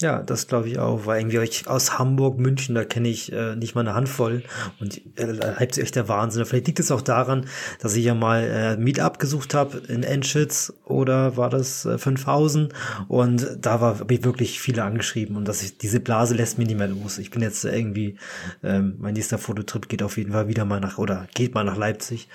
[0.00, 3.54] Ja, das glaube ich auch, weil irgendwie ich aus Hamburg, München, da kenne ich äh,
[3.54, 4.42] nicht mal eine Handvoll
[4.80, 6.44] und äh, Leipzig echt der Wahnsinn.
[6.46, 7.46] Vielleicht liegt es auch daran,
[7.78, 12.72] dass ich ja mal äh, Meetup gesucht habe in Enschitz oder war das äh, 5000
[13.06, 16.66] und da war habe ich wirklich viele angeschrieben und dass ich diese Blase lässt mich
[16.66, 17.18] nicht mehr los.
[17.18, 18.18] Ich bin jetzt irgendwie
[18.64, 21.76] ähm, mein nächster Fototrip geht auf jeden Fall wieder mal nach oder geht mal nach
[21.76, 22.28] Leipzig.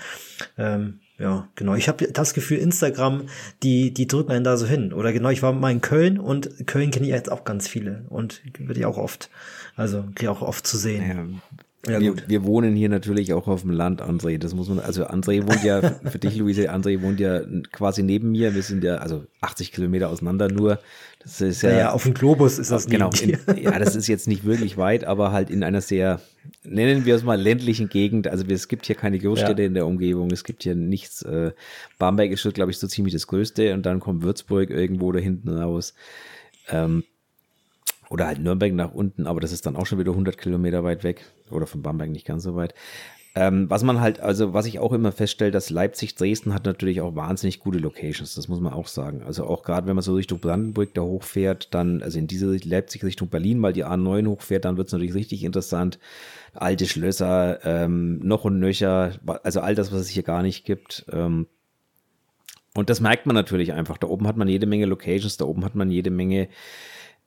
[0.58, 1.76] Ähm, ja, genau.
[1.76, 3.24] Ich habe das Gefühl, Instagram,
[3.62, 4.94] die, die drücken einen da so hin.
[4.94, 8.06] Oder genau, ich war mal in Köln und Köln kenne ich jetzt auch ganz viele
[8.10, 9.30] und würde ich auch oft,
[9.76, 11.42] also kriege auch oft zu sehen.
[11.86, 14.38] Ja, ja, wir, wir, wohnen hier natürlich auch auf dem Land, André.
[14.38, 17.42] Das muss man, also André wohnt ja, für dich, Luise, André wohnt ja
[17.72, 18.54] quasi neben mir.
[18.54, 20.80] Wir sind ja, also 80 Kilometer auseinander nur.
[21.20, 23.10] Das ist ja, ja auf dem Globus ist das genau.
[23.22, 26.22] In, ja, das ist jetzt nicht wirklich weit, aber halt in einer sehr,
[26.64, 28.28] nennen wir es mal ländlichen Gegend.
[28.28, 29.68] Also es gibt hier keine Großstädte ja.
[29.68, 30.32] in der Umgebung.
[30.32, 31.22] Es gibt hier nichts.
[31.24, 31.52] Äh,
[31.98, 35.50] Bamberg ist, glaube ich, so ziemlich das Größte und dann kommt Würzburg irgendwo da hinten
[35.50, 35.94] raus.
[36.70, 37.04] Ähm,
[38.10, 41.04] oder halt Nürnberg nach unten, aber das ist dann auch schon wieder 100 Kilometer weit
[41.04, 41.26] weg.
[41.52, 42.74] Oder von Bamberg nicht ganz so weit.
[43.36, 47.00] Ähm, was man halt, also was ich auch immer feststelle, dass Leipzig, Dresden hat natürlich
[47.02, 49.22] auch wahnsinnig gute Locations, das muss man auch sagen.
[49.24, 53.04] Also auch gerade wenn man so Richtung Brandenburg da hochfährt, dann, also in diese Leipzig
[53.04, 56.00] Richtung Berlin, weil die A9 hochfährt, dann wird es natürlich richtig interessant.
[56.56, 59.12] Alte Schlösser, ähm, noch und nöcher,
[59.44, 61.06] also all das, was es hier gar nicht gibt.
[61.12, 61.46] Ähm,
[62.74, 63.98] und das merkt man natürlich einfach.
[63.98, 66.50] Da oben hat man jede Menge Locations, da oben hat man jede Menge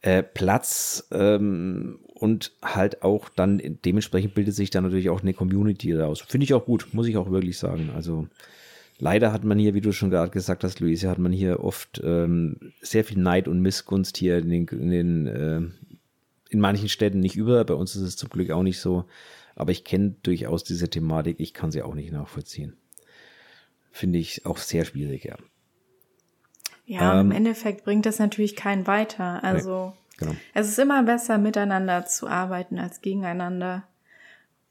[0.01, 5.91] äh, Platz ähm, und halt auch dann dementsprechend bildet sich dann natürlich auch eine Community
[5.91, 6.21] daraus.
[6.21, 7.91] Finde ich auch gut, muss ich auch wirklich sagen.
[7.97, 8.29] Also
[9.01, 12.01] leider hat man hier, wie du schon gerade gesagt hast, Luise, hat man hier oft
[12.05, 15.61] ähm, sehr viel Neid und Missgunst hier in den, in, den äh,
[16.51, 17.65] in manchen Städten nicht über.
[17.65, 19.05] Bei uns ist es zum Glück auch nicht so.
[19.57, 21.41] Aber ich kenne durchaus diese Thematik.
[21.41, 22.77] Ich kann sie auch nicht nachvollziehen.
[23.91, 25.37] Finde ich auch sehr schwierig, ja.
[26.87, 29.43] Ja, ähm, im Endeffekt bringt das natürlich keinen weiter.
[29.43, 30.02] Also nee.
[30.23, 30.37] Genau.
[30.55, 33.85] Es ist immer besser, miteinander zu arbeiten als gegeneinander.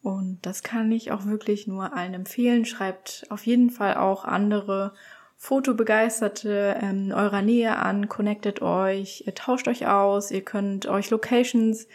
[0.02, 2.66] Und das kann ich auch wirklich nur allen empfehlen.
[2.66, 4.94] Schreibt auf jeden Fall auch andere
[5.38, 11.88] Fotobegeisterte ähm, eurer Nähe an, connectet euch, ihr tauscht euch aus, ihr könnt euch Locations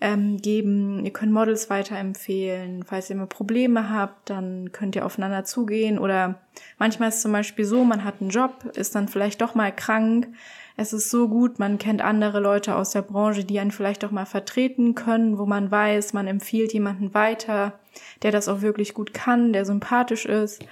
[0.00, 2.84] ähm, geben, ihr könnt Models weiterempfehlen.
[2.84, 5.98] Falls ihr mal Probleme habt, dann könnt ihr aufeinander zugehen.
[5.98, 6.40] Oder
[6.78, 9.74] manchmal ist es zum Beispiel so, man hat einen Job, ist dann vielleicht doch mal
[9.74, 10.28] krank
[10.76, 14.10] es ist so gut, man kennt andere Leute aus der Branche, die einen vielleicht auch
[14.10, 17.78] mal vertreten können, wo man weiß, man empfiehlt jemanden weiter,
[18.22, 20.64] der das auch wirklich gut kann, der sympathisch ist.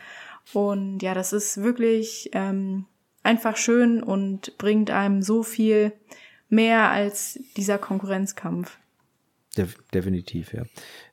[0.52, 2.86] Und ja, das ist wirklich ähm,
[3.22, 5.92] einfach schön und bringt einem so viel
[6.48, 8.78] mehr als dieser Konkurrenzkampf.
[9.94, 10.64] definitiv, ja.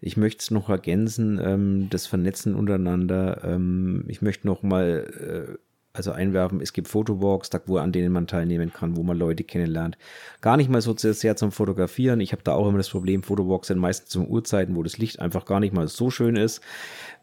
[0.01, 3.43] Ich möchte es noch ergänzen, ähm, das Vernetzen untereinander.
[3.43, 8.71] Ähm, ich möchte noch mal äh, Also einwerfen, es gibt Fotowalks, an denen man teilnehmen
[8.71, 9.97] kann, wo man Leute kennenlernt.
[10.39, 12.21] Gar nicht mal so sehr zum Fotografieren.
[12.21, 15.19] Ich habe da auch immer das Problem, Fotowalks sind meistens zum Uhrzeiten, wo das Licht
[15.19, 16.61] einfach gar nicht mal so schön ist.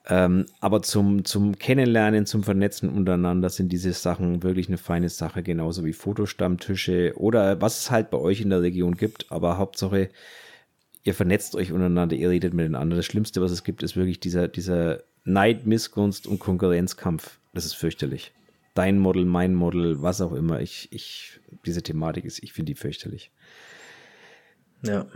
[0.09, 5.45] Ähm, aber zum, zum Kennenlernen, zum Vernetzen untereinander sind diese Sachen wirklich eine feine Sache,
[5.45, 9.31] genauso wie Fotostammtische oder was es halt bei euch in der Region gibt.
[9.31, 10.11] Aber Hauptsache,
[11.05, 12.97] ihr vernetzt euch untereinander, ihr redet miteinander.
[12.97, 17.39] Das Schlimmste, was es gibt, ist wirklich dieser, dieser Neid, Missgunst und Konkurrenzkampf.
[17.53, 18.33] Das ist fürchterlich.
[18.77, 20.61] Dein Model, mein Model, was auch immer.
[20.61, 23.33] Ich, ich, diese Thematik ist, ich finde die fürchterlich.
[24.83, 25.07] Ja.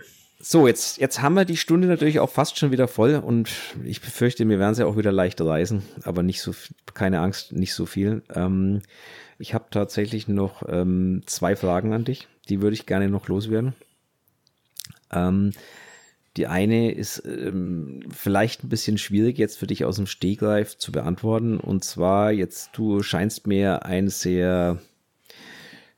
[0.42, 3.50] So, jetzt, jetzt haben wir die Stunde natürlich auch fast schon wieder voll und
[3.84, 6.54] ich befürchte, wir werden sie auch wieder leicht reisen, aber nicht so,
[6.94, 8.22] keine Angst, nicht so viel.
[8.34, 8.80] Ähm,
[9.38, 13.74] ich habe tatsächlich noch ähm, zwei Fragen an dich, die würde ich gerne noch loswerden.
[15.12, 15.52] Ähm,
[16.36, 20.92] die eine ist ähm, vielleicht ein bisschen schwierig jetzt für dich aus dem Stegreif zu
[20.92, 24.80] beantworten und zwar jetzt, du scheinst mir ein sehr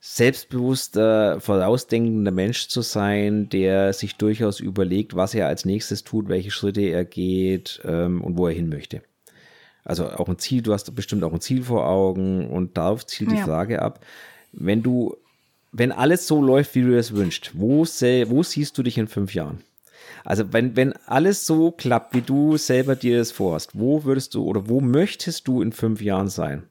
[0.00, 6.50] selbstbewusster, vorausdenkender Mensch zu sein, der sich durchaus überlegt, was er als nächstes tut, welche
[6.50, 9.02] Schritte er geht ähm, und wo er hin möchte.
[9.84, 13.30] Also auch ein Ziel, du hast bestimmt auch ein Ziel vor Augen und darauf zielt
[13.30, 13.44] die ja.
[13.44, 14.04] Frage ab,
[14.52, 15.16] wenn du,
[15.70, 19.34] wenn alles so läuft, wie du es wünschst, wo, wo siehst du dich in fünf
[19.34, 19.62] Jahren?
[20.24, 24.44] Also wenn, wenn alles so klappt, wie du selber dir das vorhast, wo würdest du
[24.44, 26.68] oder wo möchtest du in fünf Jahren sein?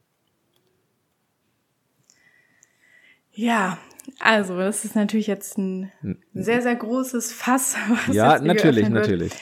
[3.32, 3.78] Ja,
[4.18, 5.90] also das ist natürlich jetzt ein
[6.34, 7.76] sehr, sehr großes Fass.
[8.06, 9.32] Was ja, natürlich, natürlich.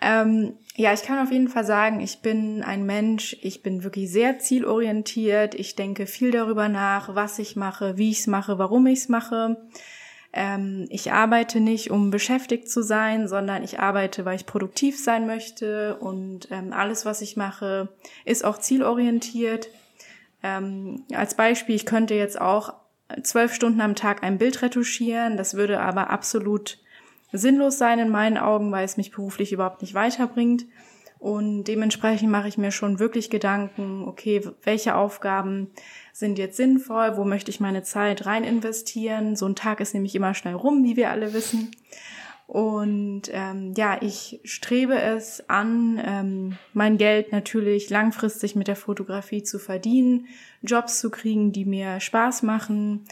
[0.00, 4.10] Ähm, ja, ich kann auf jeden Fall sagen, ich bin ein Mensch, ich bin wirklich
[4.10, 5.56] sehr zielorientiert.
[5.56, 9.08] Ich denke viel darüber nach, was ich mache, wie ich es mache, warum ich es
[9.08, 9.56] mache.
[10.40, 15.26] Ähm, ich arbeite nicht, um beschäftigt zu sein, sondern ich arbeite, weil ich produktiv sein
[15.26, 15.96] möchte.
[15.96, 17.88] Und ähm, alles, was ich mache,
[18.24, 19.68] ist auch zielorientiert.
[20.44, 22.74] Ähm, als Beispiel, ich könnte jetzt auch
[23.24, 25.36] zwölf Stunden am Tag ein Bild retuschieren.
[25.36, 26.78] Das würde aber absolut
[27.32, 30.66] sinnlos sein in meinen Augen, weil es mich beruflich überhaupt nicht weiterbringt.
[31.18, 35.72] Und dementsprechend mache ich mir schon wirklich Gedanken, okay, welche Aufgaben
[36.18, 39.36] sind jetzt sinnvoll, wo möchte ich meine Zeit rein investieren.
[39.36, 41.70] So ein Tag ist nämlich immer schnell rum, wie wir alle wissen.
[42.48, 49.42] Und ähm, ja, ich strebe es an, ähm, mein Geld natürlich langfristig mit der Fotografie
[49.42, 50.26] zu verdienen,
[50.62, 53.04] Jobs zu kriegen, die mir Spaß machen.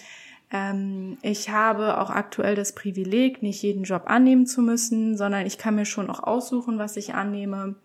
[0.51, 5.59] Ähm, ich habe auch aktuell das Privileg, nicht jeden Job annehmen zu müssen, sondern ich
[5.59, 7.77] kann mir schon auch aussuchen, was ich annehme.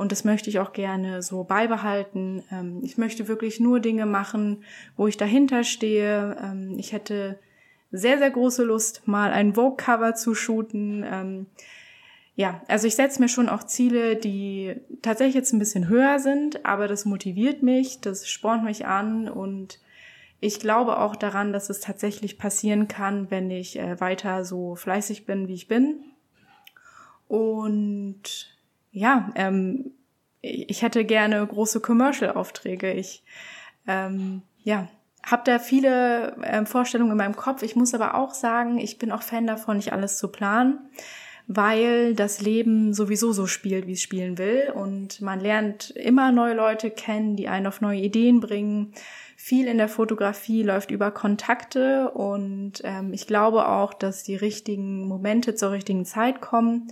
[0.00, 2.42] Und das möchte ich auch gerne so beibehalten.
[2.50, 4.64] Ähm, ich möchte wirklich nur Dinge machen,
[4.96, 6.38] wo ich dahinter stehe.
[6.42, 7.38] Ähm, ich hätte
[7.92, 11.04] sehr, sehr große Lust, mal ein Vogue-Cover zu shooten.
[11.06, 11.46] Ähm,
[12.34, 16.64] ja, also ich setze mir schon auch Ziele, die tatsächlich jetzt ein bisschen höher sind,
[16.64, 19.80] aber das motiviert mich, das spornt mich an und
[20.40, 25.26] ich glaube auch daran, dass es tatsächlich passieren kann, wenn ich äh, weiter so fleißig
[25.26, 26.00] bin, wie ich bin.
[27.28, 28.59] Und
[28.92, 29.92] ja, ähm,
[30.42, 32.92] ich hätte gerne große Commercial-Aufträge.
[32.92, 33.22] Ich
[33.86, 34.88] ähm, ja,
[35.24, 37.62] habe da viele äh, Vorstellungen in meinem Kopf.
[37.62, 40.78] Ich muss aber auch sagen, ich bin auch Fan davon, nicht alles zu planen,
[41.46, 44.72] weil das Leben sowieso so spielt, wie es spielen will.
[44.74, 48.92] Und man lernt immer neue Leute kennen, die einen auf neue Ideen bringen.
[49.36, 55.08] Viel in der Fotografie läuft über Kontakte und ähm, ich glaube auch, dass die richtigen
[55.08, 56.88] Momente zur richtigen Zeit kommen.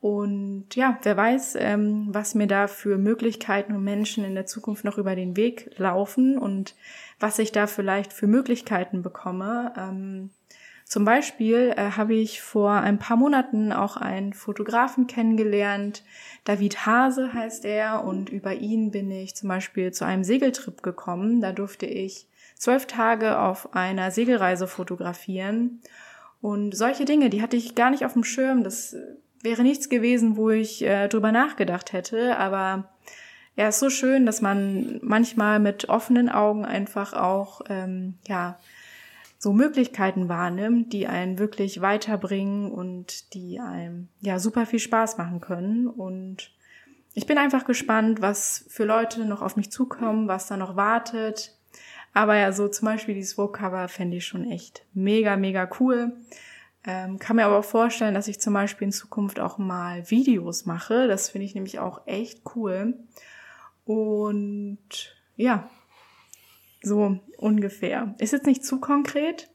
[0.00, 4.82] Und ja, wer weiß, ähm, was mir da für Möglichkeiten und Menschen in der Zukunft
[4.84, 6.74] noch über den Weg laufen und
[7.18, 9.74] was ich da vielleicht für Möglichkeiten bekomme.
[9.76, 10.30] Ähm,
[10.86, 16.02] zum Beispiel äh, habe ich vor ein paar Monaten auch einen Fotografen kennengelernt.
[16.44, 21.42] David Hase heißt er und über ihn bin ich zum Beispiel zu einem Segeltrip gekommen.
[21.42, 22.26] Da durfte ich
[22.56, 25.80] zwölf Tage auf einer Segelreise fotografieren.
[26.40, 28.64] Und solche Dinge, die hatte ich gar nicht auf dem Schirm.
[28.64, 28.96] Das
[29.42, 32.90] wäre nichts gewesen, wo ich äh, drüber nachgedacht hätte, aber
[33.56, 38.58] ja, ist so schön, dass man manchmal mit offenen Augen einfach auch, ähm, ja,
[39.38, 45.40] so Möglichkeiten wahrnimmt, die einen wirklich weiterbringen und die einem, ja, super viel Spaß machen
[45.40, 45.86] können.
[45.88, 46.52] Und
[47.14, 51.56] ich bin einfach gespannt, was für Leute noch auf mich zukommen, was da noch wartet.
[52.12, 56.12] Aber ja, so zum Beispiel dieses Vogue-Cover fände ich schon echt mega, mega cool.
[56.86, 60.64] Ähm, kann mir aber auch vorstellen, dass ich zum Beispiel in Zukunft auch mal Videos
[60.64, 61.08] mache.
[61.08, 62.94] Das finde ich nämlich auch echt cool.
[63.84, 64.78] Und
[65.36, 65.68] ja,
[66.82, 68.14] so ungefähr.
[68.18, 69.50] Ist jetzt nicht zu konkret,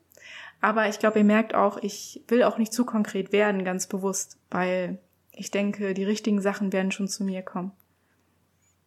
[0.61, 4.37] aber ich glaube, ihr merkt auch, ich will auch nicht zu konkret werden, ganz bewusst,
[4.51, 4.99] weil
[5.31, 7.71] ich denke, die richtigen Sachen werden schon zu mir kommen.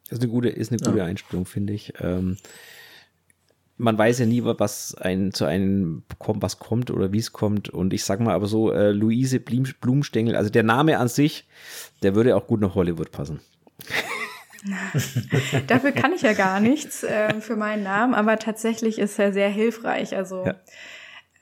[0.09, 1.05] Das ist eine gute, ist eine gute ja.
[1.05, 1.93] Einstellung, finde ich.
[2.01, 2.39] Ähm,
[3.79, 7.69] man weiß ja nie, was ein, zu einem kommt, was kommt oder wie es kommt.
[7.69, 11.47] Und ich sag mal aber so, äh, Luise Blumstengel, also der Name an sich,
[12.03, 13.41] der würde auch gut nach Hollywood passen.
[15.69, 19.49] Dafür kann ich ja gar nichts äh, für meinen Namen, aber tatsächlich ist er sehr
[19.49, 20.17] hilfreich.
[20.17, 20.55] Also ja.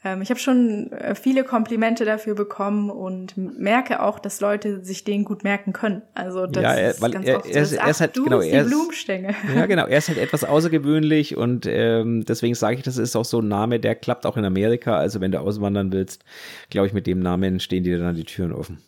[0.07, 5.03] Ähm, ich habe schon äh, viele Komplimente dafür bekommen und merke auch, dass Leute sich
[5.03, 6.03] den gut merken können.
[6.15, 8.41] Also das ja, er, weil ganz er, oft er, so, ist, er ist halt genau,
[8.41, 9.35] er ist, Blumenstänge.
[9.55, 13.25] Ja, genau, er ist halt etwas außergewöhnlich und ähm, deswegen sage ich, das ist auch
[13.25, 14.97] so ein Name, der klappt auch in Amerika.
[14.97, 16.25] Also wenn du auswandern willst,
[16.71, 18.79] glaube ich, mit dem Namen stehen dir dann die Türen offen.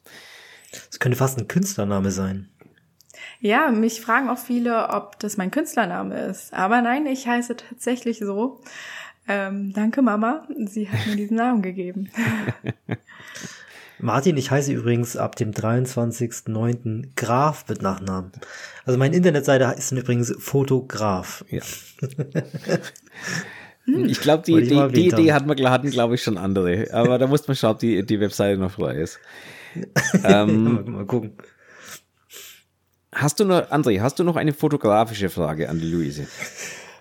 [0.71, 2.49] Das könnte fast ein Künstlername sein.
[3.41, 6.53] Ja, mich fragen auch viele, ob das mein Künstlername ist.
[6.53, 8.61] Aber nein, ich heiße tatsächlich so.
[9.29, 10.47] Ähm, danke, Mama.
[10.67, 12.11] Sie hat mir diesen Namen gegeben.
[14.01, 17.11] Martin, ich heiße übrigens ab dem 23.09.
[17.17, 18.33] Graf mit Nachnamen.
[18.87, 21.45] Also meine Internetseite ist übrigens Fotograf.
[21.51, 21.63] Ja.
[23.87, 26.89] ich glaube, die, die, die Idee hatten, hatten glaube ich, schon andere.
[26.93, 29.19] Aber da muss man schauen, ob die, die Webseite noch frei ist.
[30.25, 31.33] ähm, mal gucken.
[33.13, 36.29] Hast du noch, André, hast du noch eine fotografische Frage an die Luise?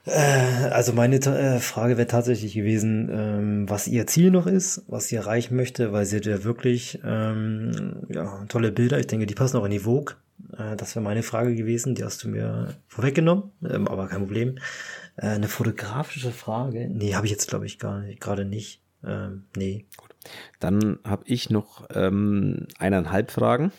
[0.07, 5.07] Äh, also meine äh, Frage wäre tatsächlich gewesen, ähm, was ihr Ziel noch ist, was
[5.07, 8.99] sie erreichen möchte, weil sie hat ja wirklich ähm, ja, tolle Bilder.
[8.99, 10.15] Ich denke, die passen auch in die Vogue.
[10.57, 11.95] Äh, das wäre meine Frage gewesen.
[11.95, 14.59] Die hast du mir vorweggenommen, ähm, aber kein Problem.
[15.17, 16.89] eine fotografische Frage?
[16.89, 18.81] Nee, habe ich jetzt glaube ich gar nicht, gerade nicht.
[19.03, 19.85] Ähm, nee.
[19.97, 20.15] Gut.
[20.59, 23.71] Dann habe ich noch ähm, eineinhalb Fragen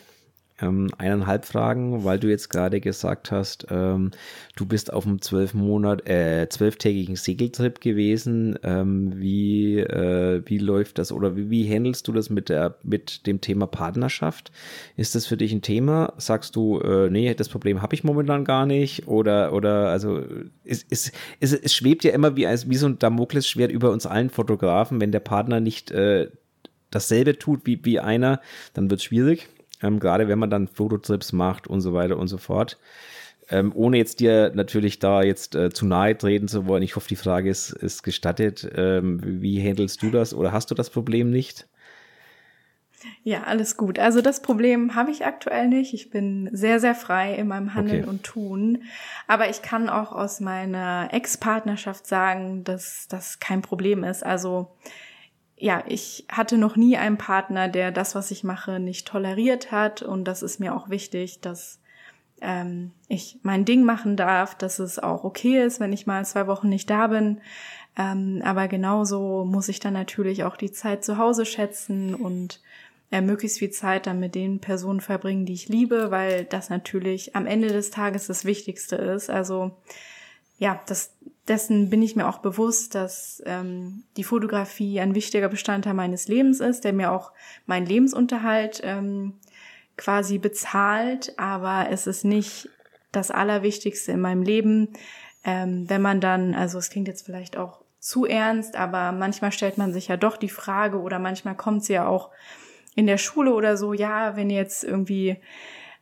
[0.61, 4.11] ähm, eineinhalb Fragen, weil du jetzt gerade gesagt hast, ähm,
[4.55, 8.57] du bist auf einem zwölf Monat, äh, zwölftägigen Segeltrip gewesen.
[8.63, 13.25] Ähm, wie, äh, wie läuft das oder wie, wie handelst du das mit der, mit
[13.27, 14.51] dem Thema Partnerschaft?
[14.95, 16.13] Ist das für dich ein Thema?
[16.17, 19.07] Sagst du, äh, nee, das Problem habe ich momentan gar nicht?
[19.07, 20.23] Oder, oder, also,
[20.63, 24.05] es, es, es, es schwebt ja immer wie, als, wie so ein Damoklesschwert über uns
[24.05, 26.29] allen Fotografen, wenn der Partner nicht, äh,
[26.91, 28.41] dasselbe tut wie, wie einer,
[28.73, 29.47] dann wird es schwierig
[29.81, 32.77] ähm, gerade wenn man dann Fototrips macht und so weiter und so fort.
[33.51, 37.07] Ähm, ohne jetzt dir natürlich da jetzt äh, zu nahe treten zu wollen, ich hoffe,
[37.07, 38.69] die Frage ist, ist gestattet.
[38.75, 41.67] Ähm, wie handelst du das oder hast du das Problem nicht?
[43.23, 43.97] Ja, alles gut.
[43.97, 45.93] Also das Problem habe ich aktuell nicht.
[45.93, 48.09] Ich bin sehr, sehr frei in meinem Handeln okay.
[48.09, 48.83] und Tun.
[49.27, 54.23] Aber ich kann auch aus meiner Ex-Partnerschaft sagen, dass das kein Problem ist.
[54.25, 54.75] Also
[55.59, 60.01] ja, ich hatte noch nie einen Partner, der das, was ich mache, nicht toleriert hat.
[60.01, 61.79] Und das ist mir auch wichtig, dass
[62.41, 66.47] ähm, ich mein Ding machen darf, dass es auch okay ist, wenn ich mal zwei
[66.47, 67.41] Wochen nicht da bin.
[67.97, 72.61] Ähm, aber genauso muss ich dann natürlich auch die Zeit zu Hause schätzen und
[73.11, 77.35] äh, möglichst viel Zeit dann mit den Personen verbringen, die ich liebe, weil das natürlich
[77.35, 79.29] am Ende des Tages das Wichtigste ist.
[79.29, 79.71] Also
[80.59, 81.15] ja, das,
[81.47, 86.59] dessen bin ich mir auch bewusst, dass ähm, die Fotografie ein wichtiger Bestandteil meines Lebens
[86.59, 87.31] ist, der mir auch
[87.65, 89.39] meinen Lebensunterhalt ähm,
[89.97, 92.69] quasi bezahlt, aber es ist nicht
[93.11, 94.89] das Allerwichtigste in meinem Leben.
[95.45, 99.77] Ähm, wenn man dann, also es klingt jetzt vielleicht auch zu ernst, aber manchmal stellt
[99.77, 102.31] man sich ja doch die Frage oder manchmal kommt sie ja auch
[102.95, 105.37] in der Schule oder so, ja, wenn ihr jetzt irgendwie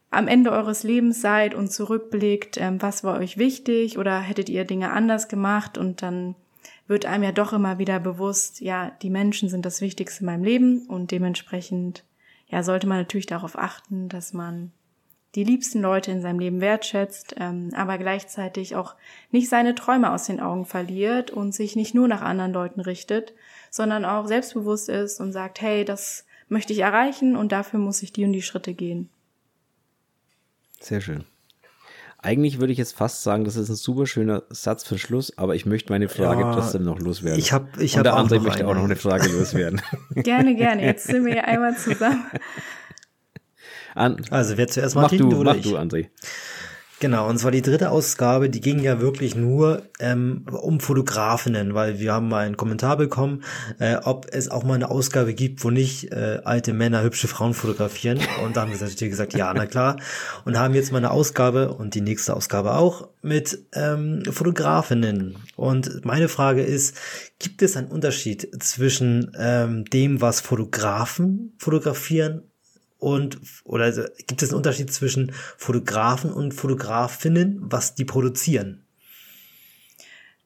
[0.10, 4.66] am Ende eures Lebens seid und zurückblickt, ähm, was war euch wichtig oder hättet ihr
[4.66, 6.36] Dinge anders gemacht und dann
[6.88, 10.44] wird einem ja doch immer wieder bewusst, ja, die Menschen sind das Wichtigste in meinem
[10.44, 12.06] Leben und dementsprechend,
[12.48, 14.72] ja, sollte man natürlich darauf achten, dass man
[15.36, 18.96] die liebsten Leute in seinem Leben wertschätzt, ähm, aber gleichzeitig auch
[19.32, 23.34] nicht seine Träume aus den Augen verliert und sich nicht nur nach anderen Leuten richtet,
[23.70, 28.14] sondern auch selbstbewusst ist und sagt, hey, das möchte ich erreichen und dafür muss ich
[28.14, 29.10] die und die Schritte gehen.
[30.80, 31.24] Sehr schön.
[32.20, 35.56] Eigentlich würde ich jetzt fast sagen, das ist ein super schöner Satz für Schluss, aber
[35.56, 37.40] ich möchte meine Frage ja, trotzdem noch loswerden.
[37.40, 38.70] Ich habe, ich habe der andere möchte eine.
[38.70, 39.82] auch noch eine Frage loswerden.
[40.16, 40.84] gerne, gerne.
[40.84, 42.26] Jetzt sind wir hier einmal zusammen.
[43.94, 45.64] An, also wer zuerst Martin, mach du, oder mach ich?
[45.64, 46.10] du, André.
[47.00, 52.00] Genau, und zwar die dritte Ausgabe, die ging ja wirklich nur ähm, um Fotografinnen, weil
[52.00, 53.44] wir haben mal einen Kommentar bekommen,
[53.78, 57.54] äh, ob es auch mal eine Ausgabe gibt, wo nicht äh, alte Männer hübsche Frauen
[57.54, 58.20] fotografieren.
[58.44, 59.98] Und da haben wir natürlich gesagt, ja, na klar.
[60.44, 65.38] Und haben jetzt mal eine Ausgabe und die nächste Ausgabe auch mit ähm, Fotografinnen.
[65.56, 66.98] Und meine Frage ist,
[67.38, 72.42] gibt es einen Unterschied zwischen ähm, dem, was Fotografen fotografieren
[73.00, 78.86] und oder also, gibt es einen Unterschied zwischen Fotografen und Fotografinnen, was die produzieren?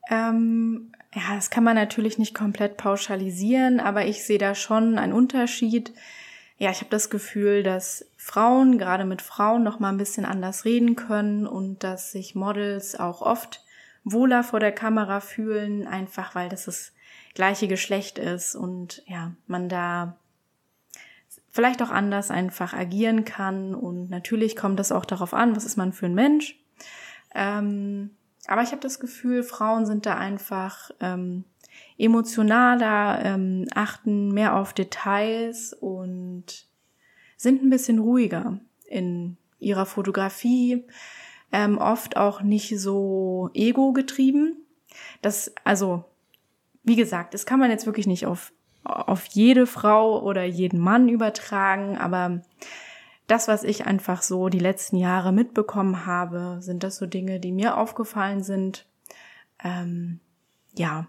[0.10, 5.14] Ähm, ja, das kann man natürlich nicht komplett pauschalisieren, aber ich sehe da schon einen
[5.14, 5.94] Unterschied.
[6.58, 10.66] Ja, ich habe das Gefühl, dass Frauen gerade mit Frauen noch mal ein bisschen anders
[10.66, 13.64] reden können und dass sich Models auch oft
[14.04, 16.92] wohler vor der Kamera fühlen, einfach weil das das
[17.34, 20.18] gleiche Geschlecht ist und ja, man da
[21.52, 23.76] vielleicht auch anders einfach agieren kann.
[23.76, 26.58] Und natürlich kommt das auch darauf an, was ist man für ein Mensch.
[27.36, 28.12] Ähm,
[28.48, 31.44] aber ich habe das Gefühl, Frauen sind da einfach ähm,
[31.98, 36.66] emotionaler, ähm, achten mehr auf Details und
[37.38, 40.86] sind ein bisschen ruhiger in ihrer Fotografie,
[41.52, 44.58] ähm, oft auch nicht so ego getrieben.
[45.22, 46.04] Das, also,
[46.84, 48.52] wie gesagt, das kann man jetzt wirklich nicht auf,
[48.84, 52.42] auf jede Frau oder jeden Mann übertragen, aber
[53.28, 57.52] das, was ich einfach so die letzten Jahre mitbekommen habe, sind das so Dinge, die
[57.52, 58.86] mir aufgefallen sind.
[59.64, 60.20] Ähm,
[60.76, 61.08] ja,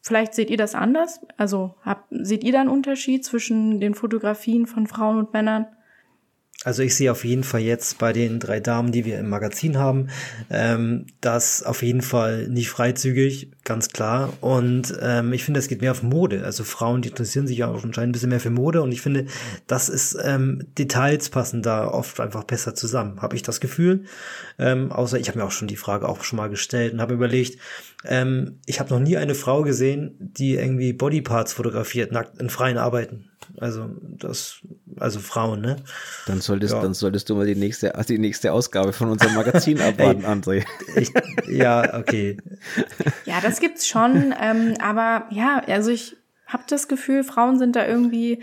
[0.00, 1.20] vielleicht seht ihr das anders.
[1.36, 5.66] Also habt, seht ihr da einen Unterschied zwischen den Fotografien von Frauen und Männern?
[6.64, 9.78] Also ich sehe auf jeden Fall jetzt bei den drei Damen, die wir im Magazin
[9.78, 10.08] haben,
[10.48, 14.32] ähm, das auf jeden Fall nicht freizügig, ganz klar.
[14.40, 16.44] Und ähm, ich finde, es geht mehr auf Mode.
[16.44, 18.80] Also Frauen, die interessieren sich ja auch anscheinend ein bisschen mehr für Mode.
[18.82, 19.26] Und ich finde,
[19.66, 24.04] das ist ähm, Details passen da oft einfach besser zusammen, habe ich das Gefühl.
[24.58, 27.14] Ähm, außer ich habe mir auch schon die Frage auch schon mal gestellt und habe
[27.14, 27.58] überlegt,
[28.04, 32.78] ähm, ich habe noch nie eine Frau gesehen, die irgendwie Bodyparts fotografiert, nackt in freien
[32.78, 33.31] Arbeiten.
[33.58, 34.60] Also das,
[34.98, 35.76] also Frauen, ne?
[36.26, 36.82] Dann solltest, ja.
[36.82, 40.64] dann solltest du mal die nächste, die nächste Ausgabe von unserem Magazin abwarten, André.
[40.96, 41.12] Ich,
[41.48, 42.38] ja, okay.
[43.24, 46.16] Ja, das gibt's schon, ähm, aber ja, also ich
[46.46, 48.42] habe das Gefühl, Frauen sind da irgendwie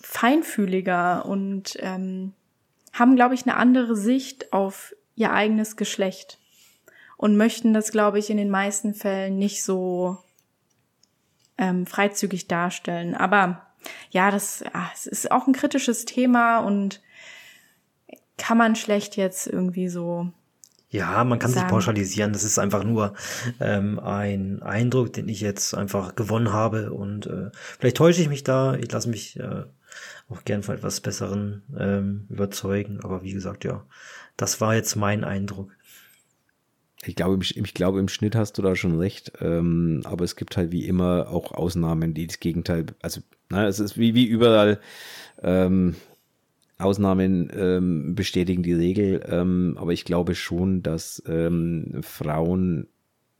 [0.00, 2.32] feinfühliger und ähm,
[2.92, 6.38] haben, glaube ich, eine andere Sicht auf ihr eigenes Geschlecht
[7.16, 10.18] und möchten das, glaube ich, in den meisten Fällen nicht so
[11.58, 13.14] ähm, freizügig darstellen.
[13.14, 13.66] Aber
[14.10, 17.00] ja, das, ach, es ist auch ein kritisches Thema und
[18.36, 20.32] kann man schlecht jetzt irgendwie so.
[20.88, 21.66] Ja, man kann sagen.
[21.66, 22.32] sich pauschalisieren.
[22.32, 23.14] Das ist einfach nur
[23.60, 26.92] ähm, ein Eindruck, den ich jetzt einfach gewonnen habe.
[26.92, 28.74] Und äh, vielleicht täusche ich mich da.
[28.74, 29.64] Ich lasse mich äh,
[30.28, 33.00] auch gern von etwas Besseren ähm, überzeugen.
[33.04, 33.86] Aber wie gesagt, ja,
[34.36, 35.70] das war jetzt mein Eindruck.
[37.06, 39.32] Ich glaube, im, ich glaube, im Schnitt hast du da schon recht.
[39.40, 43.80] Ähm, aber es gibt halt wie immer auch Ausnahmen, die das Gegenteil, also na, es
[43.80, 44.80] ist wie, wie überall,
[45.42, 45.96] ähm,
[46.78, 49.24] Ausnahmen ähm, bestätigen die Regel.
[49.28, 52.88] Ähm, aber ich glaube schon, dass ähm, Frauen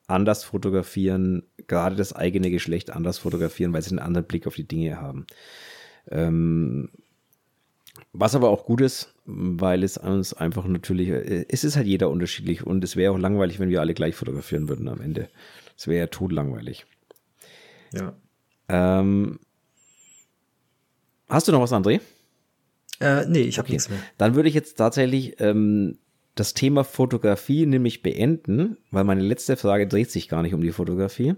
[0.07, 4.67] anders fotografieren, gerade das eigene Geschlecht anders fotografieren, weil sie einen anderen Blick auf die
[4.67, 5.27] Dinge haben.
[8.13, 12.11] Was aber auch gut ist, weil es uns einfach natürlich, äh, es ist halt jeder
[12.11, 15.29] unterschiedlich und es wäre auch langweilig, wenn wir alle gleich fotografieren würden am Ende.
[15.77, 16.87] Es wäre ja totlangweilig.
[17.93, 18.15] Ja.
[18.69, 19.41] Ähm,
[21.29, 22.01] hast du noch was, André?
[23.01, 23.75] Äh, nee, ich habe okay.
[23.75, 23.99] nichts mehr.
[24.19, 25.99] Dann würde ich jetzt tatsächlich ähm,
[26.35, 30.73] das Thema Fotografie nämlich beenden, weil meine letzte Frage dreht sich gar nicht um die
[30.73, 31.35] Fotografie,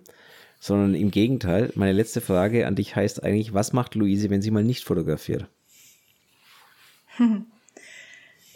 [0.61, 1.73] sondern im Gegenteil.
[1.75, 5.47] Meine letzte Frage an dich heißt eigentlich, was macht Luise, wenn sie mal nicht fotografiert?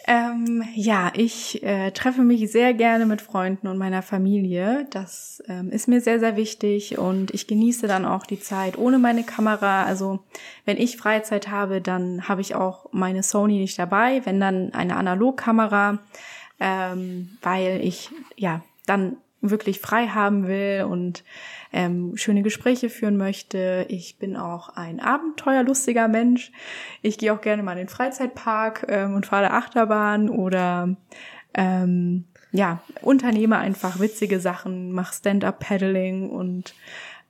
[0.09, 4.87] Ähm, ja, ich äh, treffe mich sehr gerne mit Freunden und meiner Familie.
[4.89, 8.99] Das ähm, ist mir sehr, sehr wichtig und ich genieße dann auch die Zeit ohne
[8.99, 9.83] meine Kamera.
[9.83, 10.19] Also
[10.63, 14.95] wenn ich Freizeit habe, dann habe ich auch meine Sony nicht dabei, wenn dann eine
[14.95, 15.99] Analogkamera,
[16.61, 19.17] ähm, weil ich ja dann
[19.49, 21.23] wirklich frei haben will und
[21.73, 23.85] ähm, schöne Gespräche führen möchte.
[23.89, 26.51] Ich bin auch ein abenteuerlustiger Mensch.
[27.01, 30.95] Ich gehe auch gerne mal in den Freizeitpark ähm, und fahre Achterbahn oder
[31.53, 36.73] ähm, ja, unternehme einfach witzige Sachen, mache Stand-up-Paddling und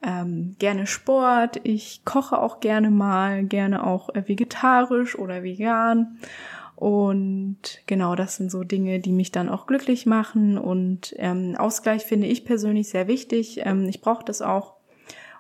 [0.03, 1.59] ähm, gerne Sport.
[1.63, 6.19] Ich koche auch gerne mal, gerne auch äh, vegetarisch oder vegan.
[6.77, 10.59] Und genau, das sind so Dinge, die mich dann auch glücklich machen.
[10.59, 13.61] Und ähm, Ausgleich finde ich persönlich sehr wichtig.
[13.65, 14.75] Ähm, ich brauche das auch,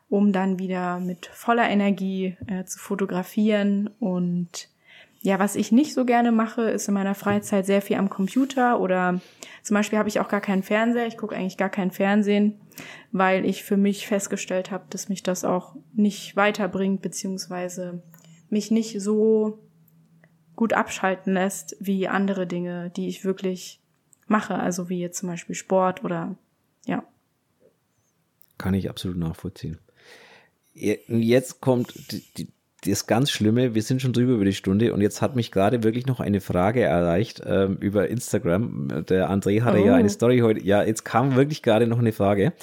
[0.09, 3.91] um dann wieder mit voller Energie äh, zu fotografieren.
[3.99, 4.69] Und
[5.21, 8.79] ja, was ich nicht so gerne mache, ist in meiner Freizeit sehr viel am Computer
[8.79, 9.21] oder
[9.61, 11.05] zum Beispiel habe ich auch gar keinen Fernseher.
[11.05, 12.59] Ich gucke eigentlich gar kein Fernsehen,
[13.11, 18.01] weil ich für mich festgestellt habe, dass mich das auch nicht weiterbringt, beziehungsweise
[18.49, 19.59] mich nicht so
[20.57, 23.79] gut abschalten lässt, wie andere Dinge, die ich wirklich
[24.25, 26.35] mache, also wie jetzt zum Beispiel Sport oder
[26.85, 27.03] ja.
[28.57, 29.77] Kann ich absolut nachvollziehen.
[30.73, 32.47] Jetzt kommt die, die,
[32.85, 35.83] das ganz Schlimme, wir sind schon drüber über die Stunde und jetzt hat mich gerade
[35.83, 39.05] wirklich noch eine Frage erreicht ähm, über Instagram.
[39.07, 39.85] Der André hatte oh.
[39.85, 40.63] ja eine Story heute.
[40.63, 42.53] Ja, jetzt kam wirklich gerade noch eine Frage,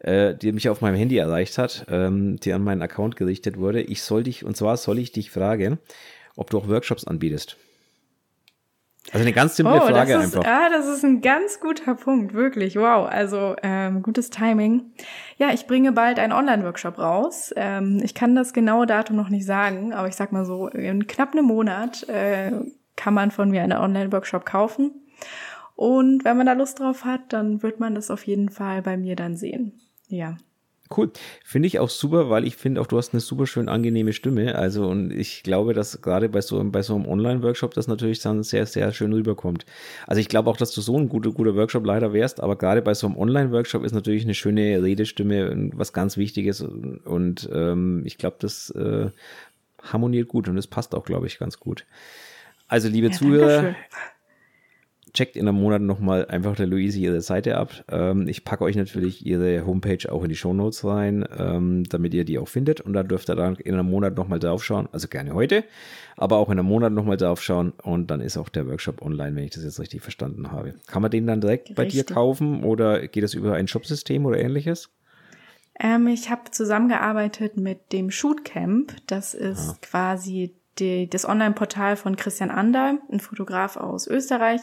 [0.00, 3.80] äh, die mich auf meinem Handy erreicht hat, ähm, die an meinen Account gerichtet wurde.
[3.80, 5.78] Ich soll dich, und zwar soll ich dich fragen,
[6.38, 7.56] ob du auch Workshops anbietest.
[9.12, 10.50] Also eine ganz simple oh, Frage das ist, einfach.
[10.50, 12.76] Ah, das ist ein ganz guter Punkt, wirklich.
[12.76, 14.92] Wow, also ähm, gutes Timing.
[15.38, 17.52] Ja, ich bringe bald einen Online-Workshop raus.
[17.56, 21.06] Ähm, ich kann das genaue Datum noch nicht sagen, aber ich sag mal so, in
[21.06, 22.52] knapp einem Monat äh,
[22.96, 24.90] kann man von mir einen Online-Workshop kaufen.
[25.74, 28.96] Und wenn man da Lust drauf hat, dann wird man das auf jeden Fall bei
[28.98, 29.80] mir dann sehen.
[30.08, 30.36] Ja.
[30.94, 31.10] Cool.
[31.44, 34.54] Finde ich auch super, weil ich finde auch, du hast eine super schön angenehme Stimme.
[34.54, 38.42] Also, und ich glaube, dass gerade bei so, bei so einem Online-Workshop das natürlich dann
[38.42, 39.66] sehr, sehr schön rüberkommt.
[40.06, 42.94] Also, ich glaube auch, dass du so ein guter, guter Workshop-Leiter wärst, aber gerade bei
[42.94, 46.62] so einem Online-Workshop ist natürlich eine schöne Redestimme was ganz Wichtiges.
[46.62, 49.10] Und ähm, ich glaube, das äh,
[49.82, 51.84] harmoniert gut und das passt auch, glaube ich, ganz gut.
[52.66, 53.74] Also, liebe ja, Zuhörer,
[55.12, 57.84] checkt in einem Monat nochmal einfach der Luise ihre Seite ab.
[57.90, 62.14] Ähm, ich packe euch natürlich ihre Homepage auch in die Show Notes rein, ähm, damit
[62.14, 62.80] ihr die auch findet.
[62.80, 64.88] Und da dürft ihr dann in einem Monat nochmal draufschauen.
[64.92, 65.64] Also gerne heute,
[66.16, 67.72] aber auch in einem Monat nochmal draufschauen.
[67.82, 70.74] Und dann ist auch der Workshop online, wenn ich das jetzt richtig verstanden habe.
[70.86, 71.76] Kann man den dann direkt richtig.
[71.76, 74.90] bei dir kaufen oder geht das über ein Shopsystem oder ähnliches?
[75.80, 78.96] Ähm, ich habe zusammengearbeitet mit dem Shootcamp.
[79.06, 79.76] Das ist ah.
[79.80, 84.60] quasi die, das Online-Portal von Christian Ander, ein Fotograf aus Österreich.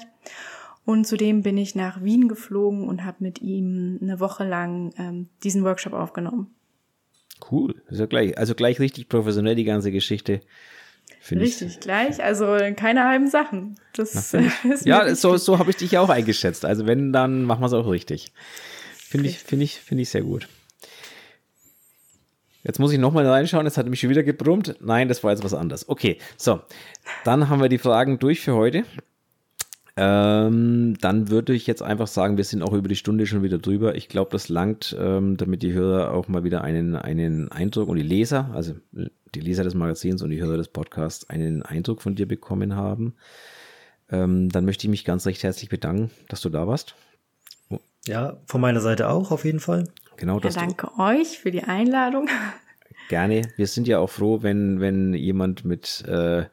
[0.85, 5.29] Und zudem bin ich nach Wien geflogen und habe mit ihm eine Woche lang ähm,
[5.43, 6.53] diesen Workshop aufgenommen.
[7.51, 10.41] Cool, ja gleich, also gleich richtig professionell die ganze Geschichte.
[11.31, 11.79] Richtig, ich.
[11.79, 12.23] gleich.
[12.23, 13.79] Also keine halben Sachen.
[13.93, 16.65] Das Na, ist ja, so, so habe ich dich auch eingeschätzt.
[16.65, 18.31] Also wenn, dann machen wir es auch richtig.
[18.93, 20.47] Finde ich, finde ich, finde ich sehr gut.
[22.65, 24.75] Jetzt muss ich nochmal reinschauen, jetzt hat mich schon wieder gebrummt.
[24.79, 25.87] Nein, das war jetzt was anderes.
[25.87, 26.61] Okay, so,
[27.23, 28.83] dann haben wir die Fragen durch für heute.
[29.97, 33.59] Ähm, dann würde ich jetzt einfach sagen, wir sind auch über die Stunde schon wieder
[33.59, 33.95] drüber.
[33.95, 37.97] Ich glaube, das langt, ähm, damit die Hörer auch mal wieder einen, einen Eindruck und
[37.97, 42.15] die Leser, also die Leser des Magazins und die Hörer des Podcasts, einen Eindruck von
[42.15, 43.13] dir bekommen haben.
[44.09, 46.95] Ähm, dann möchte ich mich ganz recht herzlich bedanken, dass du da warst.
[48.07, 49.85] Ja, von meiner Seite auch auf jeden Fall.
[50.17, 52.29] Genau, ja, danke euch für die Einladung.
[53.09, 53.41] Gerne.
[53.55, 56.45] Wir sind ja auch froh, wenn, wenn jemand mit äh,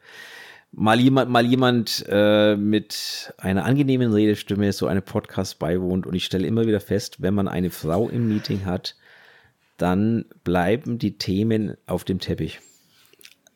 [0.73, 6.07] mal jemand, mal jemand äh, mit einer angenehmen Redestimme so eine Podcast beiwohnt.
[6.07, 8.97] Und ich stelle immer wieder fest, wenn man eine Frau im Meeting hat,
[9.77, 12.61] dann bleiben die Themen auf dem Teppich.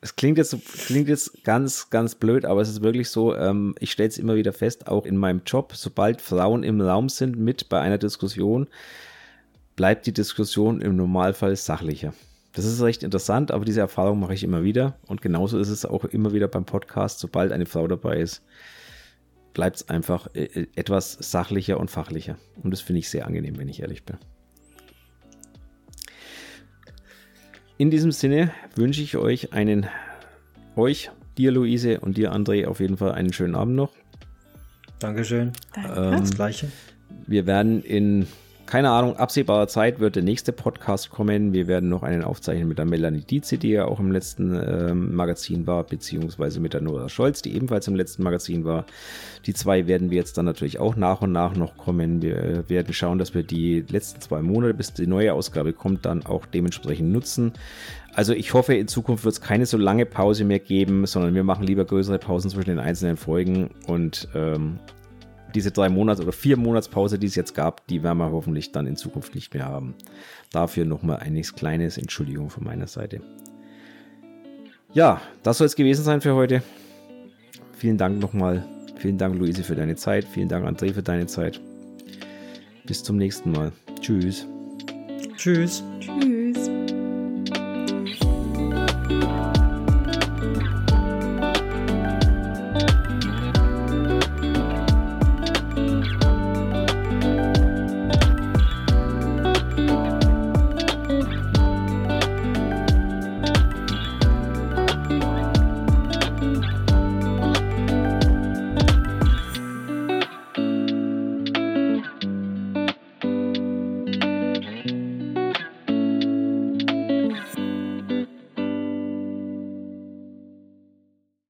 [0.00, 0.56] Es klingt jetzt,
[0.86, 4.36] klingt jetzt ganz, ganz blöd, aber es ist wirklich so, ähm, ich stelle es immer
[4.36, 8.68] wieder fest, auch in meinem Job, sobald Frauen im Raum sind mit bei einer Diskussion,
[9.77, 12.12] bleibt die Diskussion im Normalfall sachlicher.
[12.55, 14.98] Das ist recht interessant, aber diese Erfahrung mache ich immer wieder.
[15.07, 17.20] Und genauso ist es auch immer wieder beim Podcast.
[17.20, 18.43] Sobald eine Frau dabei ist,
[19.53, 22.36] bleibt es einfach äh, äh, etwas sachlicher und fachlicher.
[22.62, 24.16] Und das finde ich sehr angenehm, wenn ich ehrlich bin.
[27.77, 29.86] In diesem Sinne wünsche ich euch einen,
[30.77, 33.93] euch, dir Luise und dir André auf jeden Fall einen schönen Abend noch.
[34.98, 35.53] Dankeschön.
[35.74, 36.01] Danke.
[36.01, 36.73] Ähm, das Gleiche.
[37.27, 38.27] Wir werden in
[38.66, 41.52] keine Ahnung, absehbarer Zeit wird der nächste Podcast kommen.
[41.52, 44.93] Wir werden noch einen aufzeichnen mit der Melanie Dietze, die ja auch im letzten äh,
[44.93, 48.84] Magazin war, beziehungsweise mit der Nora Scholz, die ebenfalls im letzten Magazin war.
[49.47, 52.20] Die zwei werden wir jetzt dann natürlich auch nach und nach noch kommen.
[52.20, 56.26] Wir werden schauen, dass wir die letzten zwei Monate, bis die neue Ausgabe kommt, dann
[56.26, 57.52] auch dementsprechend nutzen.
[58.14, 61.44] Also ich hoffe, in Zukunft wird es keine so lange Pause mehr geben, sondern wir
[61.44, 64.78] machen lieber größere Pausen zwischen den einzelnen Folgen und ähm,
[65.56, 68.86] diese drei Monats- oder vier Monatspause, die es jetzt gab, die werden wir hoffentlich dann
[68.86, 69.94] in Zukunft nicht mehr haben.
[70.52, 73.22] Dafür nochmal ein kleines Entschuldigung von meiner Seite.
[74.92, 76.62] Ja, das soll es gewesen sein für heute.
[77.72, 78.64] Vielen Dank nochmal.
[78.98, 80.24] Vielen Dank, Luise, für deine Zeit.
[80.24, 81.60] Vielen Dank, André, für deine Zeit.
[82.84, 83.72] Bis zum nächsten Mal.
[84.00, 84.46] Tschüss.
[85.36, 85.82] Tschüss.
[86.00, 86.35] Tschüss.